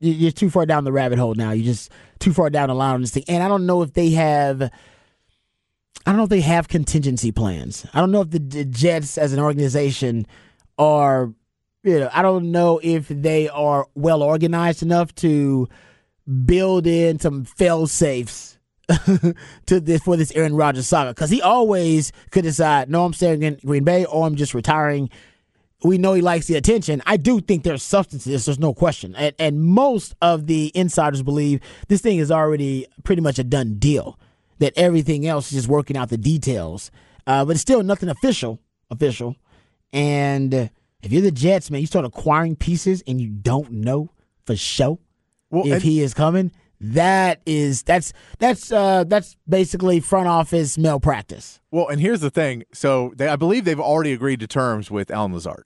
[0.00, 1.50] You- You're too far down the rabbit hole now.
[1.50, 3.24] You're just too far down the line on this thing.
[3.28, 4.70] And I don't know if they have.
[6.08, 7.84] I don't know if they have contingency plans.
[7.92, 10.26] I don't know if the, Jets as an organization
[10.78, 11.34] are.
[11.82, 15.68] You know, I don't know if they are well organized enough to
[16.46, 18.58] build in some fail safes
[19.66, 23.42] to this for this Aaron Rodgers saga because he always could decide, no, I'm staying
[23.42, 25.10] in Green Bay or I'm just retiring.
[25.84, 27.02] We know he likes the attention.
[27.04, 28.46] I do think there's substance to this.
[28.46, 33.20] There's no question, and, and most of the insiders believe this thing is already pretty
[33.20, 34.18] much a done deal.
[34.58, 36.90] That everything else is just working out the details,
[37.26, 38.58] uh, but it's still nothing official.
[38.90, 39.36] Official,
[39.92, 40.68] and uh,
[41.02, 44.10] if you're the Jets, man, you start acquiring pieces and you don't know
[44.46, 44.98] for sure
[45.50, 46.52] Well, if and- he is coming.
[46.80, 51.58] That is that's that's uh that's basically front office malpractice.
[51.72, 52.62] Well, and here's the thing.
[52.72, 55.64] So they, I believe they've already agreed to terms with Allen Lazard.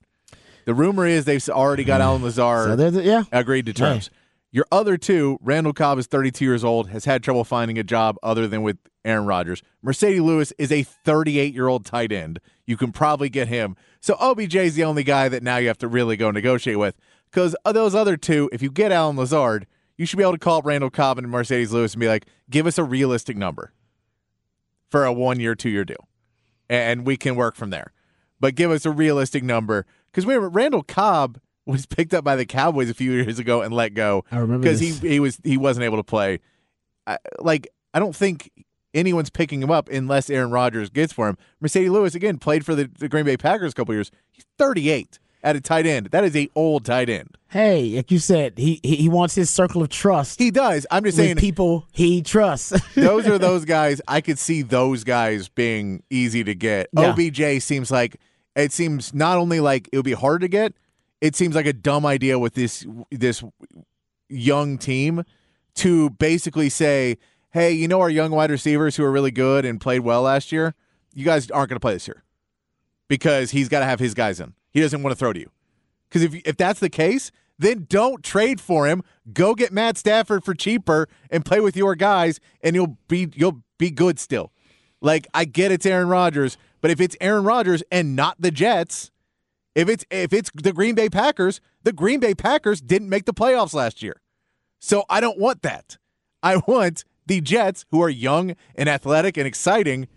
[0.65, 3.25] The rumor is they've already got Allen Lazard So there's yeah.
[3.31, 4.09] agreed to terms.
[4.53, 8.17] Your other two, Randall Cobb is 32 years old, has had trouble finding a job
[8.21, 9.63] other than with Aaron Rodgers.
[9.83, 12.39] Marcedes Lewis is a 38 year old tight end.
[12.67, 13.75] You can probably get him.
[13.99, 16.95] So OBJ is the only guy that now you have to really go negotiate with.
[17.31, 19.65] Because those other two, if you get Allen Lazard,
[19.97, 22.67] you should be able to call Randall Cobb and Marcedes Lewis and be like, give
[22.67, 23.73] us a realistic number
[24.91, 26.07] for a one year, two year deal.
[26.69, 27.91] And we can work from there.
[28.39, 29.87] But give us a realistic number.
[30.11, 33.73] Because remember, Randall Cobb was picked up by the Cowboys a few years ago and
[33.73, 36.39] let go I remember because he he was he wasn't able to play.
[37.07, 38.51] I, like I don't think
[38.93, 41.37] anyone's picking him up unless Aaron Rodgers gets for him.
[41.63, 44.11] Marcedes Lewis again played for the, the Green Bay Packers a couple years.
[44.31, 46.07] He's 38 at a tight end.
[46.07, 47.37] That is a old tight end.
[47.49, 50.87] Hey, like you said, he he, wants his circle of trust He does.
[50.89, 52.73] I'm just saying people he trusts.
[52.95, 54.01] those are those guys.
[54.07, 56.89] I could see those guys being easy to get.
[56.93, 57.11] Yeah.
[57.11, 58.19] OBJ seems like
[58.55, 60.73] it seems not only like it would be hard to get,
[61.23, 63.41] it seems like a dumb idea with this this
[64.27, 65.23] young team
[65.75, 67.17] to basically say,
[67.51, 70.51] "Hey, you know our young wide receivers who are really good and played well last
[70.51, 70.75] year,
[71.13, 72.25] you guys aren't going to play this year
[73.07, 74.53] because he's got to have his guys in.
[74.71, 75.49] He doesn't want to throw to you.
[76.09, 79.01] Because if if that's the case, then don't trade for him.
[79.31, 83.63] Go get Matt Stafford for cheaper and play with your guys, and you'll be you'll
[83.77, 84.51] be good still.
[84.99, 89.09] Like I get it's Aaron Rodgers, but if it's Aaron Rodgers and not the Jets,
[89.75, 93.33] if it's if it's the Green Bay Packers, the Green Bay Packers didn't make the
[93.33, 94.21] playoffs last year.
[94.79, 95.97] So I don't want that.
[96.41, 100.07] I want the Jets, who are young and athletic and exciting,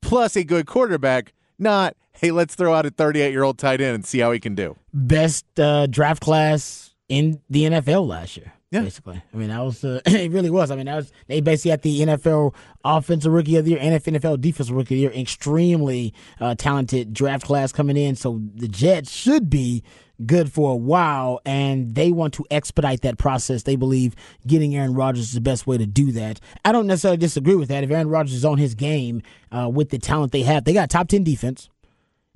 [0.00, 3.94] plus a good quarterback, not, hey, let's throw out a 38 year old tight end
[3.94, 4.76] and see how he can do.
[4.92, 8.52] Best uh, draft class in the NFL last year.
[8.72, 8.80] Yeah.
[8.80, 10.30] Basically, I mean that was uh, it.
[10.32, 10.70] Really was.
[10.72, 12.52] I mean that was they basically had the NFL
[12.84, 15.22] offensive rookie of the year and NFL defensive rookie of the year.
[15.22, 18.16] Extremely uh, talented draft class coming in.
[18.16, 19.84] So the Jets should be
[20.24, 23.62] good for a while, and they want to expedite that process.
[23.62, 26.40] They believe getting Aaron Rodgers is the best way to do that.
[26.64, 27.84] I don't necessarily disagree with that.
[27.84, 30.90] If Aaron Rodgers is on his game uh, with the talent they have, they got
[30.90, 31.68] top ten defense.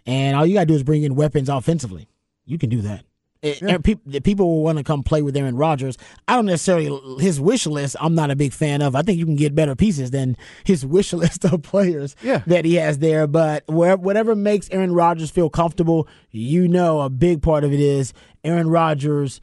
[0.07, 2.09] and all you got to do is bring in weapons offensively.
[2.45, 3.05] You can do that.
[3.43, 3.79] It, yeah.
[3.79, 5.97] people, people will want to come play with Aaron Rodgers.
[6.29, 7.97] I don't necessarily his wish list.
[7.99, 8.95] I'm not a big fan of.
[8.95, 12.43] I think you can get better pieces than his wish list of players yeah.
[12.47, 13.27] that he has there.
[13.27, 18.13] But whatever makes Aaron Rodgers feel comfortable, you know, a big part of it is
[18.45, 19.41] Aaron Rodgers,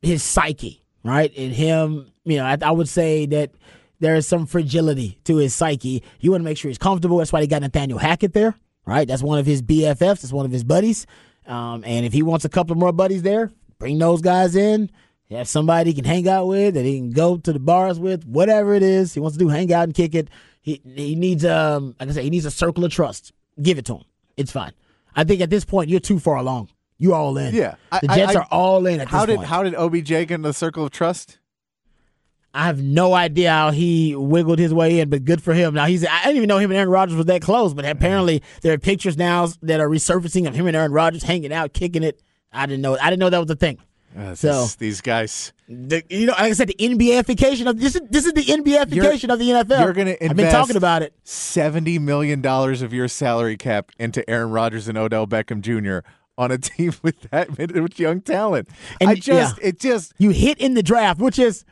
[0.00, 2.12] his psyche, right, and him.
[2.24, 3.50] You know, I, I would say that
[3.98, 6.04] there is some fragility to his psyche.
[6.20, 7.18] You want to make sure he's comfortable.
[7.18, 8.54] That's why they got Nathaniel Hackett there,
[8.86, 9.08] right?
[9.08, 9.98] That's one of his BFFs.
[10.22, 11.04] That's one of his buddies.
[11.46, 14.90] Um, and if he wants a couple more buddies there, bring those guys in.
[15.30, 18.24] Have somebody he can hang out with, that he can go to the bars with,
[18.26, 20.28] whatever it is he wants to do, hang out and kick it.
[20.60, 23.32] He he needs um like I said, he needs a circle of trust.
[23.60, 24.04] Give it to him.
[24.36, 24.72] It's fine.
[25.16, 26.68] I think at this point you're too far along.
[26.98, 27.54] You all in.
[27.54, 29.00] Yeah, the Jets I, I, are all in.
[29.00, 29.48] At how did point.
[29.48, 31.38] how did OBJ get into the circle of trust?
[32.54, 35.74] I have no idea how he wiggled his way in, but good for him.
[35.74, 38.42] Now he's I didn't even know him and Aaron Rodgers was that close, but apparently
[38.60, 42.02] there are pictures now that are resurfacing of him and Aaron Rodgers hanging out, kicking
[42.02, 42.22] it.
[42.52, 42.98] I didn't know.
[42.98, 43.78] I didn't know that was a thing.
[44.16, 47.94] Uh, so this, these guys, the, you know, like I said, the NBAification of this
[47.94, 49.80] is this is the NBAification of the NFL.
[49.80, 51.14] You're going to I've been talking about it.
[51.24, 56.06] Seventy million dollars of your salary cap into Aaron Rodgers and Odell Beckham Jr.
[56.36, 58.68] on a team with that with young talent.
[59.00, 59.68] And I just, yeah.
[59.68, 61.64] it just you hit in the draft, which is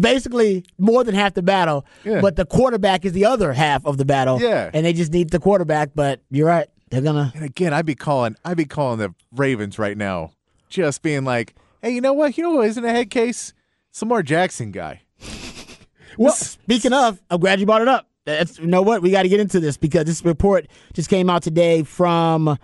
[0.00, 1.86] basically more than half the battle.
[2.04, 2.20] Yeah.
[2.20, 4.40] But the quarterback is the other half of the battle.
[4.40, 4.70] Yeah.
[4.72, 5.90] And they just need the quarterback.
[5.94, 6.68] But you're right.
[6.90, 10.32] They're gonna And again, I'd be calling I'd be calling the Ravens right now.
[10.68, 12.36] Just being like, Hey, you know what?
[12.36, 13.52] You know what isn't a head case?
[14.00, 15.02] Lamar Jackson guy.
[16.18, 18.08] well, speaking of, I'm glad you brought it up.
[18.24, 19.02] That's, you know what?
[19.02, 22.58] We got to get into this because this report just came out today from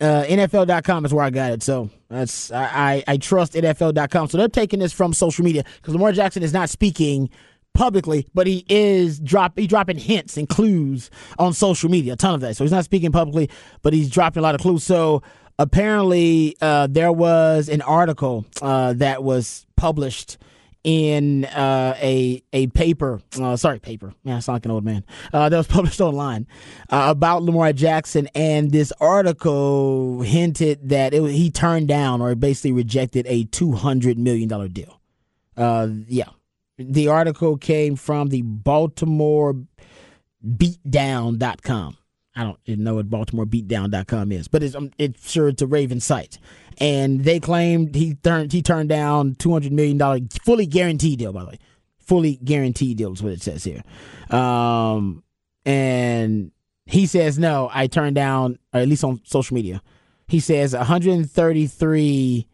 [0.00, 1.62] uh, NFL.com is where I got it.
[1.62, 4.28] So that's I, I, I trust NFL.com.
[4.28, 7.30] So they're taking this from social media because Lamar Jackson is not speaking
[7.74, 12.34] publicly, but he is drop he dropping hints and clues on social media, a ton
[12.34, 12.56] of that.
[12.56, 13.50] So he's not speaking publicly,
[13.82, 14.84] but he's dropping a lot of clues.
[14.84, 15.22] So
[15.58, 20.38] apparently, uh, there was an article uh, that was published
[20.86, 23.20] in uh, a a paper.
[23.38, 24.14] Uh, sorry, paper.
[24.22, 25.04] Man, I sound like an old man.
[25.32, 26.46] Uh, that was published online
[26.88, 32.70] uh, about Lamar Jackson, and this article hinted that it, he turned down or basically
[32.70, 35.00] rejected a two hundred million dollar deal.
[35.56, 36.28] Uh, yeah,
[36.78, 39.56] the article came from the Baltimore
[40.46, 41.96] Beatdown.com.
[42.38, 46.00] I don't know what Baltimore BaltimoreBeatdown.com is, but it's, um, it's sure it's a Raven
[46.00, 46.38] site
[46.78, 51.32] and they claimed he turned he turned down two hundred million dollar fully guaranteed deal.
[51.32, 51.58] By the way,
[51.98, 53.82] fully guaranteed deal is what it says here.
[54.36, 55.22] Um,
[55.64, 56.52] and
[56.84, 57.70] he says no.
[57.72, 59.82] I turned down, or at least on social media,
[60.28, 62.46] he says one hundred thirty three.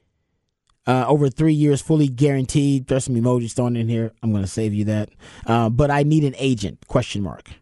[0.84, 2.88] Uh, over three years, fully guaranteed.
[2.88, 4.10] There's some emojis thrown in here.
[4.20, 5.10] I'm going to save you that.
[5.46, 6.88] Uh, but I need an agent?
[6.88, 7.52] Question mark.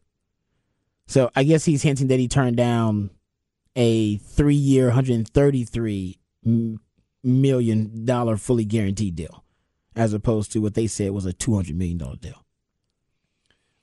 [1.07, 3.11] So I guess he's hinting that he turned down
[3.77, 6.20] a three-year, 133
[7.23, 9.45] million dollar fully guaranteed deal,
[9.95, 12.45] as opposed to what they said was a two hundred million dollar deal.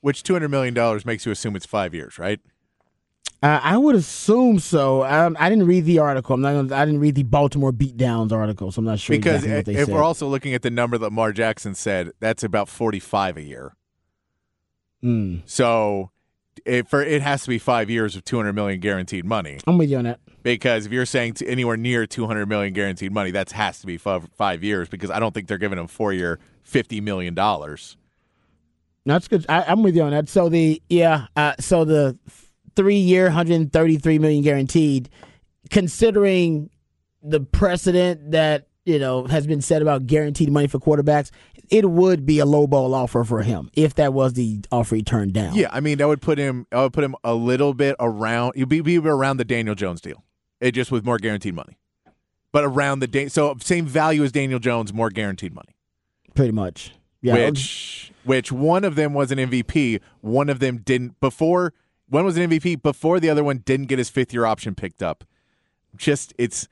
[0.00, 2.40] Which two hundred million dollars makes you assume it's five years, right?
[3.40, 5.02] Uh, I would assume so.
[5.02, 6.34] I, I, didn't read the article.
[6.34, 6.54] I'm not.
[6.54, 9.16] Gonna, I didn't read the Baltimore beatdowns article, so I'm not sure.
[9.16, 9.94] Because exactly if said.
[9.94, 13.76] we're also looking at the number that Lamar Jackson said, that's about 45 a year.
[15.04, 15.42] Mm.
[15.46, 16.10] So,
[16.66, 19.58] it, for it has to be five years of 200 million guaranteed money.
[19.68, 23.12] I'm with you on that because if you're saying to anywhere near 200 million guaranteed
[23.12, 25.86] money, that has to be five, five years because I don't think they're giving him
[25.86, 27.98] four year 50 million dollars.
[29.04, 29.44] That's good.
[29.48, 30.28] I, am with you on that.
[30.28, 32.18] So the yeah, uh, so the
[32.76, 35.10] three year, 133 million guaranteed,
[35.68, 36.70] considering
[37.22, 41.30] the precedent that you know has been said about guaranteed money for quarterbacks,
[41.68, 45.02] it would be a low ball offer for him if that was the offer he
[45.02, 45.54] turned down.
[45.54, 46.66] Yeah, I mean that would put him.
[46.72, 48.54] I would put him a little bit around.
[48.56, 50.24] You'd be, be around the Daniel Jones deal.
[50.60, 51.78] It just with more guaranteed money,
[52.52, 55.76] but around the day, so same value as Daniel Jones, more guaranteed money.
[56.34, 57.34] Pretty much, yeah.
[57.34, 61.20] Which which one of them was an MVP, one of them didn't.
[61.20, 61.72] Before
[62.08, 65.02] one was an MVP, before the other one didn't get his fifth year option picked
[65.02, 65.24] up.
[65.96, 66.68] Just it's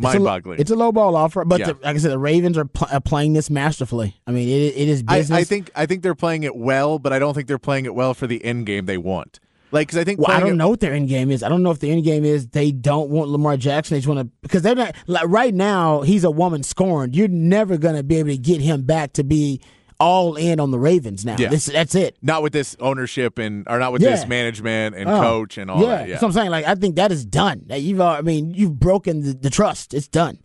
[0.00, 0.60] mind-boggling.
[0.60, 1.66] It's a, it's a low ball offer, but yeah.
[1.66, 4.16] the, like I said, the Ravens are, pl- are, playing this masterfully.
[4.26, 5.30] I mean, it, it is business.
[5.30, 7.86] I, I, think I think they're playing it well, but I don't think they're playing
[7.86, 9.40] it well for the end game they want.
[9.72, 11.42] Like, because I think well, I don't know what their end game is.
[11.42, 13.96] I don't know if the end game is they don't want Lamar Jackson.
[13.96, 16.02] They just want to because they're not like right now.
[16.02, 17.16] He's a woman scorned.
[17.16, 19.60] You're never going to be able to get him back to be
[19.98, 21.36] all in on the Ravens now.
[21.38, 21.48] Yeah.
[21.48, 22.16] This, that's it.
[22.22, 24.10] Not with this ownership and or not with yeah.
[24.10, 25.86] this management and oh, coach and all yeah.
[25.88, 26.08] that.
[26.08, 27.62] Yeah, so I'm saying like I think that is done.
[27.66, 29.94] That you've I mean you've broken the, the, trust.
[29.94, 30.38] It's done.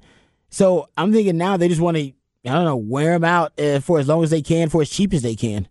[0.49, 3.79] So I'm thinking now they just want to I don't know wear him out uh,
[3.79, 5.67] for as long as they can for as cheap as they can.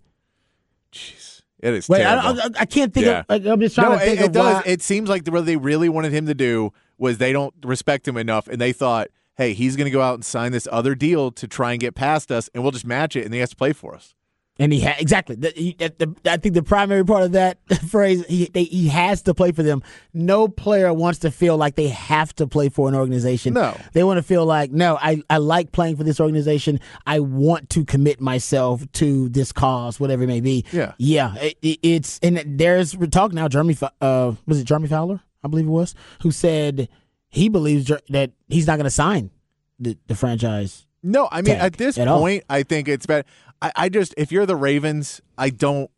[1.62, 2.40] It is Wait, I, terrible.
[2.56, 3.20] I, I can't think Yeah.
[3.20, 3.26] of.
[3.28, 4.54] Like, I'm just trying no, to think it, it does.
[4.56, 4.62] why.
[4.66, 8.06] It seems like the, what they really wanted him to do was they don't respect
[8.08, 10.94] him enough, and they thought, hey, he's going to go out and sign this other
[10.94, 13.50] deal to try and get past us, and we'll just match it, and he has
[13.50, 14.14] to play for us.
[14.60, 15.36] And he ha- exactly.
[15.36, 17.58] The, he, the, I think the primary part of that
[17.88, 19.82] phrase, he they, he has to play for them.
[20.14, 23.54] No player wants to feel like they have to play for an organization.
[23.54, 23.76] No.
[23.94, 26.78] they want to feel like, no, I, I like playing for this organization.
[27.06, 30.64] I want to commit myself to this cause, whatever it may be.
[30.72, 30.92] Yeah.
[30.98, 31.34] yeah.
[31.36, 33.48] It, it- it's and there's we're talking now.
[33.48, 35.20] Jeremy, uh, was it Jeremy Fowler?
[35.42, 36.88] I believe it was who said
[37.28, 39.30] he believes that he's not going to sign
[39.78, 40.86] the, the franchise.
[41.02, 42.20] No, I mean at this at all.
[42.20, 43.26] point, I think it's better.
[43.62, 45.90] I, I just if you're the Ravens, I don't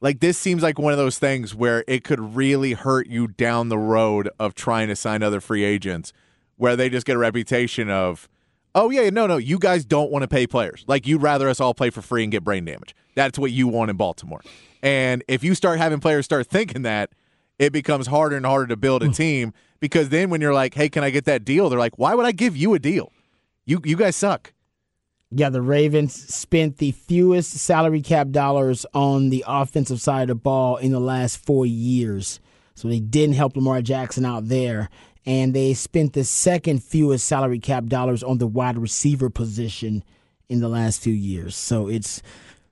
[0.00, 0.38] like this.
[0.38, 4.28] Seems like one of those things where it could really hurt you down the road
[4.38, 6.12] of trying to sign other free agents,
[6.56, 8.28] where they just get a reputation of,
[8.74, 10.84] oh yeah, no, no, you guys don't want to pay players.
[10.86, 12.94] Like you'd rather us all play for free and get brain damage.
[13.14, 14.42] That's what you want in Baltimore.
[14.82, 17.10] And if you start having players start thinking that,
[17.58, 19.12] it becomes harder and harder to build a hmm.
[19.12, 21.68] team because then when you're like, hey, can I get that deal?
[21.68, 23.12] They're like, why would I give you a deal?
[23.66, 24.52] You you guys suck.
[25.30, 30.34] Yeah, the Ravens spent the fewest salary cap dollars on the offensive side of the
[30.36, 32.40] ball in the last four years.
[32.74, 34.88] So they didn't help Lamar Jackson out there.
[35.24, 40.04] And they spent the second fewest salary cap dollars on the wide receiver position
[40.48, 41.56] in the last few years.
[41.56, 42.22] So it's,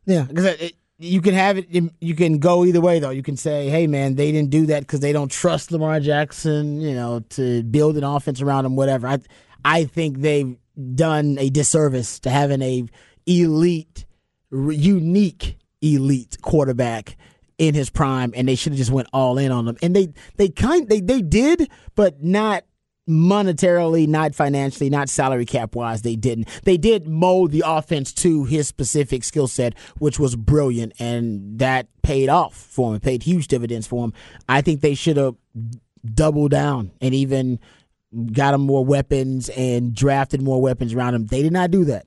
[0.06, 1.66] yeah, because it, you can have it,
[2.00, 3.10] you can go either way, though.
[3.10, 6.80] You can say, hey, man, they didn't do that because they don't trust Lamar Jackson,
[6.80, 9.08] you know, to build an offense around him, whatever.
[9.08, 9.18] I,
[9.64, 10.56] I think they've
[10.94, 12.86] done a disservice to having a
[13.26, 14.04] elite,
[14.50, 17.16] unique elite quarterback
[17.58, 19.76] in his prime, and they should have just went all in on him.
[19.82, 22.64] And they they kind they they did, but not
[23.08, 26.02] monetarily, not financially, not salary cap wise.
[26.02, 26.48] They didn't.
[26.64, 31.88] They did mold the offense to his specific skill set, which was brilliant, and that
[32.02, 32.96] paid off for him.
[32.96, 34.12] It paid huge dividends for him.
[34.48, 35.36] I think they should have
[36.04, 37.58] doubled down and even
[38.32, 41.26] got him more weapons and drafted more weapons around him.
[41.26, 42.06] They did not do that.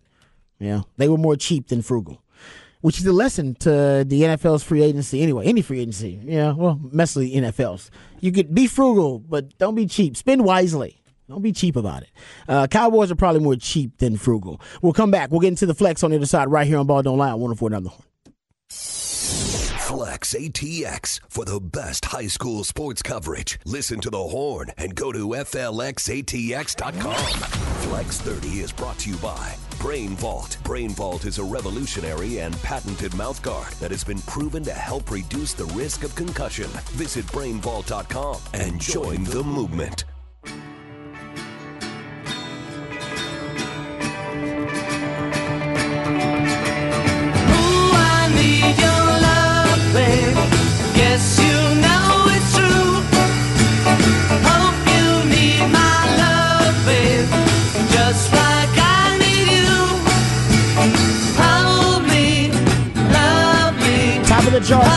[0.59, 2.23] Yeah, they were more cheap than frugal,
[2.81, 5.45] which is a lesson to the NFL's free agency anyway.
[5.45, 6.53] Any free agency, yeah.
[6.53, 7.91] Well, mostly NFL's.
[8.21, 10.17] You could be frugal, but don't be cheap.
[10.17, 11.01] Spend wisely.
[11.29, 12.09] Don't be cheap about it.
[12.47, 14.61] Uh, Cowboys are probably more cheap than frugal.
[14.81, 15.29] We'll come back.
[15.29, 17.31] We'll get into the flex on the other side right here on Ball Don't Lie.
[17.31, 18.03] on 104 down the horn.
[20.17, 23.59] Flex ATX for the best high school sports coverage.
[23.65, 27.13] Listen to the horn and go to FLXATX.com.
[27.83, 30.57] Flex 30 is brought to you by Brain Vault.
[30.63, 35.53] Brain Vault is a revolutionary and patented mouthguard that has been proven to help reduce
[35.53, 36.71] the risk of concussion.
[36.95, 40.05] Visit brainvault.com and join the movement.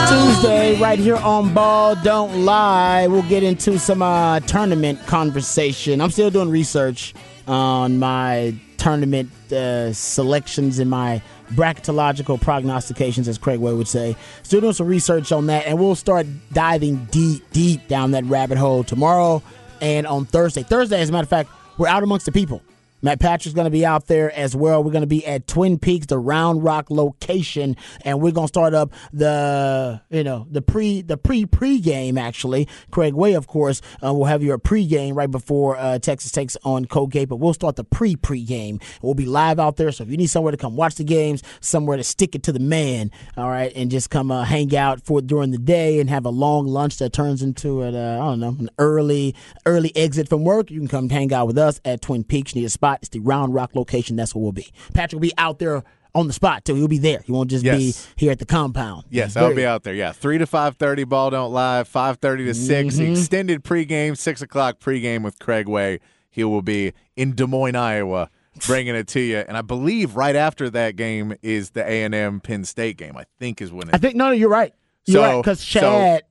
[0.09, 3.07] Tuesday, right here on Ball Don't Lie.
[3.07, 6.01] We'll get into some uh, tournament conversation.
[6.01, 7.13] I'm still doing research
[7.47, 11.21] on my tournament uh, selections in my
[11.51, 14.15] bracketological prognostications, as Craig Way would say.
[14.41, 18.57] Still doing some research on that, and we'll start diving deep, deep down that rabbit
[18.57, 19.43] hole tomorrow
[19.81, 20.63] and on Thursday.
[20.63, 22.63] Thursday, as a matter of fact, we're out amongst the people.
[23.01, 24.83] Matt Patrick's going to be out there as well.
[24.83, 27.75] We're going to be at Twin Peaks, the Round Rock location,
[28.05, 32.17] and we're going to start up the you know the pre the pre pre game
[32.17, 32.67] actually.
[32.91, 36.57] Craig Way, of course, uh, will have your pre game right before uh, Texas takes
[36.63, 38.79] on Colgate, but we'll start the pre pre game.
[39.01, 41.41] We'll be live out there, so if you need somewhere to come watch the games,
[41.59, 45.01] somewhere to stick it to the man, all right, and just come uh, hang out
[45.05, 48.25] for during the day and have a long lunch that turns into an uh, I
[48.25, 49.35] don't know an early
[49.65, 52.53] early exit from work, you can come hang out with us at Twin Peaks.
[52.55, 52.90] Need a spot?
[53.01, 54.15] It's the Round Rock location.
[54.15, 54.67] That's where we'll be.
[54.93, 55.83] Patrick will be out there
[56.13, 56.75] on the spot too.
[56.75, 57.19] He'll be there.
[57.25, 59.05] He won't just be here at the compound.
[59.09, 59.93] Yes, I'll be out there.
[59.93, 61.03] Yeah, three to five thirty.
[61.03, 61.83] Ball don't lie.
[61.83, 63.11] Five thirty to 6 Mm-hmm.
[63.13, 64.17] Extended pregame.
[64.17, 65.99] Six o'clock pregame with Craig Way.
[66.29, 68.29] He will be in Des Moines, Iowa,
[68.65, 69.37] bringing it to you.
[69.37, 73.15] And I believe right after that game is the A and M Penn State game.
[73.17, 74.73] I think is when I think no, no, you're right.
[75.05, 76.23] You're So- right because Chad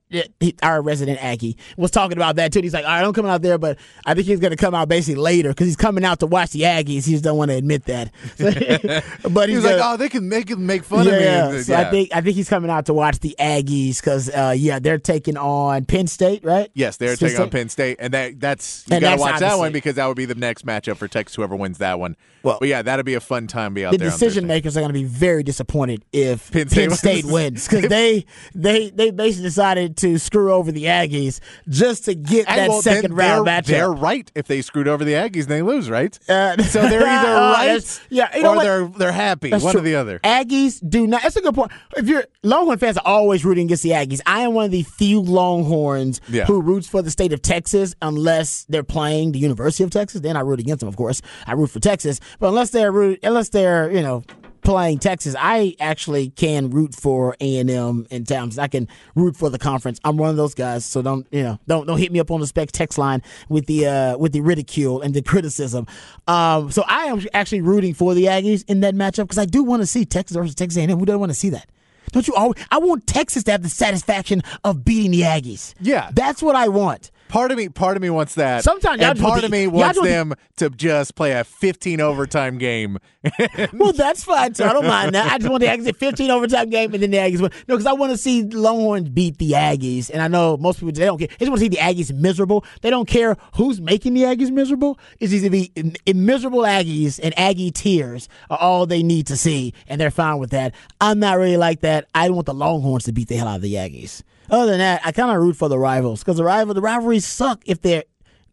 [0.63, 2.61] our resident Aggie was talking about that too.
[2.61, 4.73] He's like, all right, I'm coming out there, but I think he's going to come
[4.75, 7.05] out basically later because he's coming out to watch the Aggies.
[7.05, 8.11] He just don't want to admit that.
[8.37, 11.61] but He he's was like, gonna- "Oh, they can make make fun of me." yeah,
[11.61, 14.79] so I think I think he's coming out to watch the Aggies because uh, yeah,
[14.79, 16.69] they're taking on Penn State, right?
[16.73, 19.57] Yes, they're Penn taking on Penn State, and that that's you gotta that's watch that
[19.57, 21.35] one because that would be the next matchup for Texas.
[21.35, 22.15] Whoever wins that one.
[22.43, 23.71] Well- but yeah, that'll be a fun time.
[23.71, 24.07] to Be out the there.
[24.07, 27.33] on decision makers are going to be very disappointed if Penn Penn State State, wins.
[27.33, 31.39] wins because they they they basically decided to screw over the Aggies
[31.69, 33.65] just to get And, that well, second round they're, matchup.
[33.67, 36.17] They're right if they screwed over the Aggies and they lose, right?
[36.29, 38.63] Uh, so they're either uh, right, yeah, you know or what?
[38.63, 39.49] they're they're happy.
[39.49, 39.81] That's one true.
[39.81, 40.19] or the other.
[40.19, 41.23] Aggies do not.
[41.23, 41.71] That's a good point.
[41.97, 44.19] If you're Longhorn fans are always rooting against the Aggies.
[44.25, 46.45] I am one of the few Longhorns Yeah.
[46.45, 50.21] who roots for the state of Texas unless they're playing the University of Texas.
[50.21, 51.21] Then I root against them, of course.
[51.45, 54.23] I root for Texas, but unless they're root, unless they're you know
[54.61, 58.57] playing Texas, I actually can root for A and M in towns.
[58.57, 59.99] I can root for the conference.
[60.03, 60.85] I'm one of those guys.
[60.85, 61.59] So don't you know?
[61.67, 64.41] Don't don't hit me up on the spec text line with the uh, with the
[64.41, 65.87] ridicule and the criticism.
[66.27, 69.63] Um, so I am actually rooting for the Aggies in that matchup because I do
[69.63, 70.97] want to see Texas versus Texas A&M.
[70.97, 71.67] Who doesn't want to see that?
[72.11, 72.57] Don't you always?
[72.69, 75.73] I want Texas to have the satisfaction of beating the Aggies.
[75.79, 76.09] Yeah.
[76.13, 77.11] that's what I want.
[77.31, 78.61] Part of me, part of me wants that.
[78.61, 82.97] Sometimes and part of me wants them to just play a 15 overtime game.
[83.73, 84.63] Well, that's fine too.
[84.65, 85.31] I don't mind that.
[85.31, 87.51] I just want the Aggies at 15 overtime game and then the Aggies win.
[87.67, 90.91] No, because I want to see Longhorns beat the Aggies, and I know most people
[90.91, 91.27] they don't care.
[91.27, 92.65] They just want to see the Aggies miserable.
[92.81, 94.99] They don't care who's making the Aggies miserable.
[95.19, 99.73] It's easy to be miserable Aggies and Aggie tears are all they need to see,
[99.87, 100.73] and they're fine with that.
[100.99, 102.07] I'm not really like that.
[102.13, 104.23] I want the Longhorns to beat the hell out of the Aggies.
[104.49, 107.25] Other than that, I kind of root for the rivals because the rival the rivalries
[107.25, 108.03] suck if they're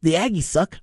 [0.02, 0.78] the Aggies suck.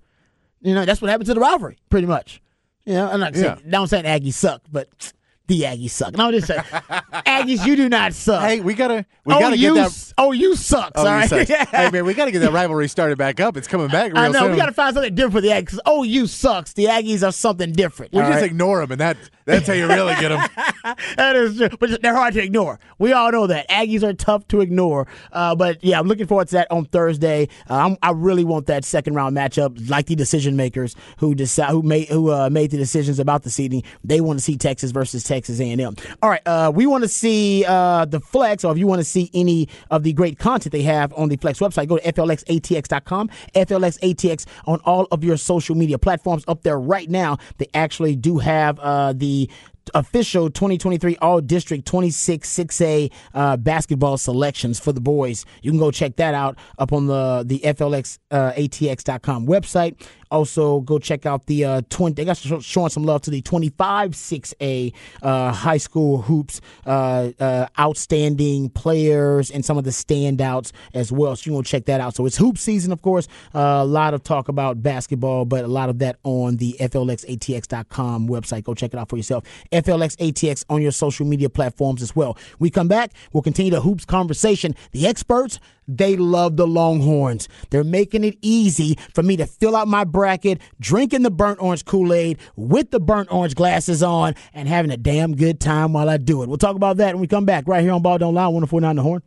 [0.62, 2.41] You know, that's what happened to the rivalry, pretty much.
[2.86, 3.70] You know, I'm not saying, Yeah.
[3.70, 5.14] now I'm saying Aggies suck, but
[5.48, 6.18] the Aggies suck.
[6.18, 8.41] No, I'm just saying, Aggies, you do not suck.
[8.41, 10.14] hey, we gotta we oh, gotta you, get that.
[10.18, 10.91] oh, you suck.
[10.96, 11.24] Oh, sorry.
[11.24, 11.48] you suck.
[11.70, 13.56] hey man, we gotta get that rivalry started back up.
[13.56, 14.52] It's coming back real I know soon.
[14.52, 15.80] we got to find something different for the Aggies.
[15.86, 16.74] Oh, you sucks.
[16.74, 18.14] The Aggies are something different.
[18.14, 18.50] we all just right?
[18.50, 20.50] ignore them, and that that's how you really get them.
[21.18, 22.80] that is true, but they're hard to ignore.
[22.98, 25.08] We all know that Aggies are tough to ignore.
[25.32, 27.50] Uh, but yeah, I'm looking forward to that on Thursday.
[27.70, 31.70] Uh, I'm, I really want that second round matchup, like the decision makers who decide
[31.70, 33.84] who made who uh, made the decisions about the seeding.
[34.04, 35.95] They want to see Texas versus Texas A&M.
[36.21, 39.05] All right, uh, we want to see uh, the Flex, or if you want to
[39.05, 43.29] see any of the great content they have on the Flex website, go to flxatx.com.
[43.55, 46.43] FLXATX on all of your social media platforms.
[46.47, 49.49] Up there right now, they actually do have uh, the
[49.93, 55.45] official 2023 All District 26 6A uh, basketball selections for the boys.
[55.61, 60.01] You can go check that out up on the the FLXATX.com website.
[60.32, 62.13] Also, go check out the uh, 20.
[62.15, 67.32] They got sh- showing some love to the 25 6A uh, high school hoops, uh,
[67.39, 71.36] uh, outstanding players, and some of the standouts as well.
[71.36, 72.15] So you can go check that out.
[72.15, 73.28] So it's hoop season, of course.
[73.53, 78.28] Uh, a lot of talk about basketball, but a lot of that on the FLXATX.com
[78.28, 78.63] website.
[78.63, 79.43] Go check it out for yourself.
[79.71, 82.38] FLXATX on your social media platforms as well.
[82.59, 84.76] We come back, we'll continue the hoops conversation.
[84.91, 87.47] The experts, they love the Longhorns.
[87.69, 91.86] They're making it easy for me to fill out my bracket, drinking the burnt orange
[91.86, 96.09] Kool Aid with the burnt orange glasses on, and having a damn good time while
[96.09, 96.49] I do it.
[96.49, 98.95] We'll talk about that when we come back right here on Ball Don't Lie, 1049
[98.95, 99.21] The Horn.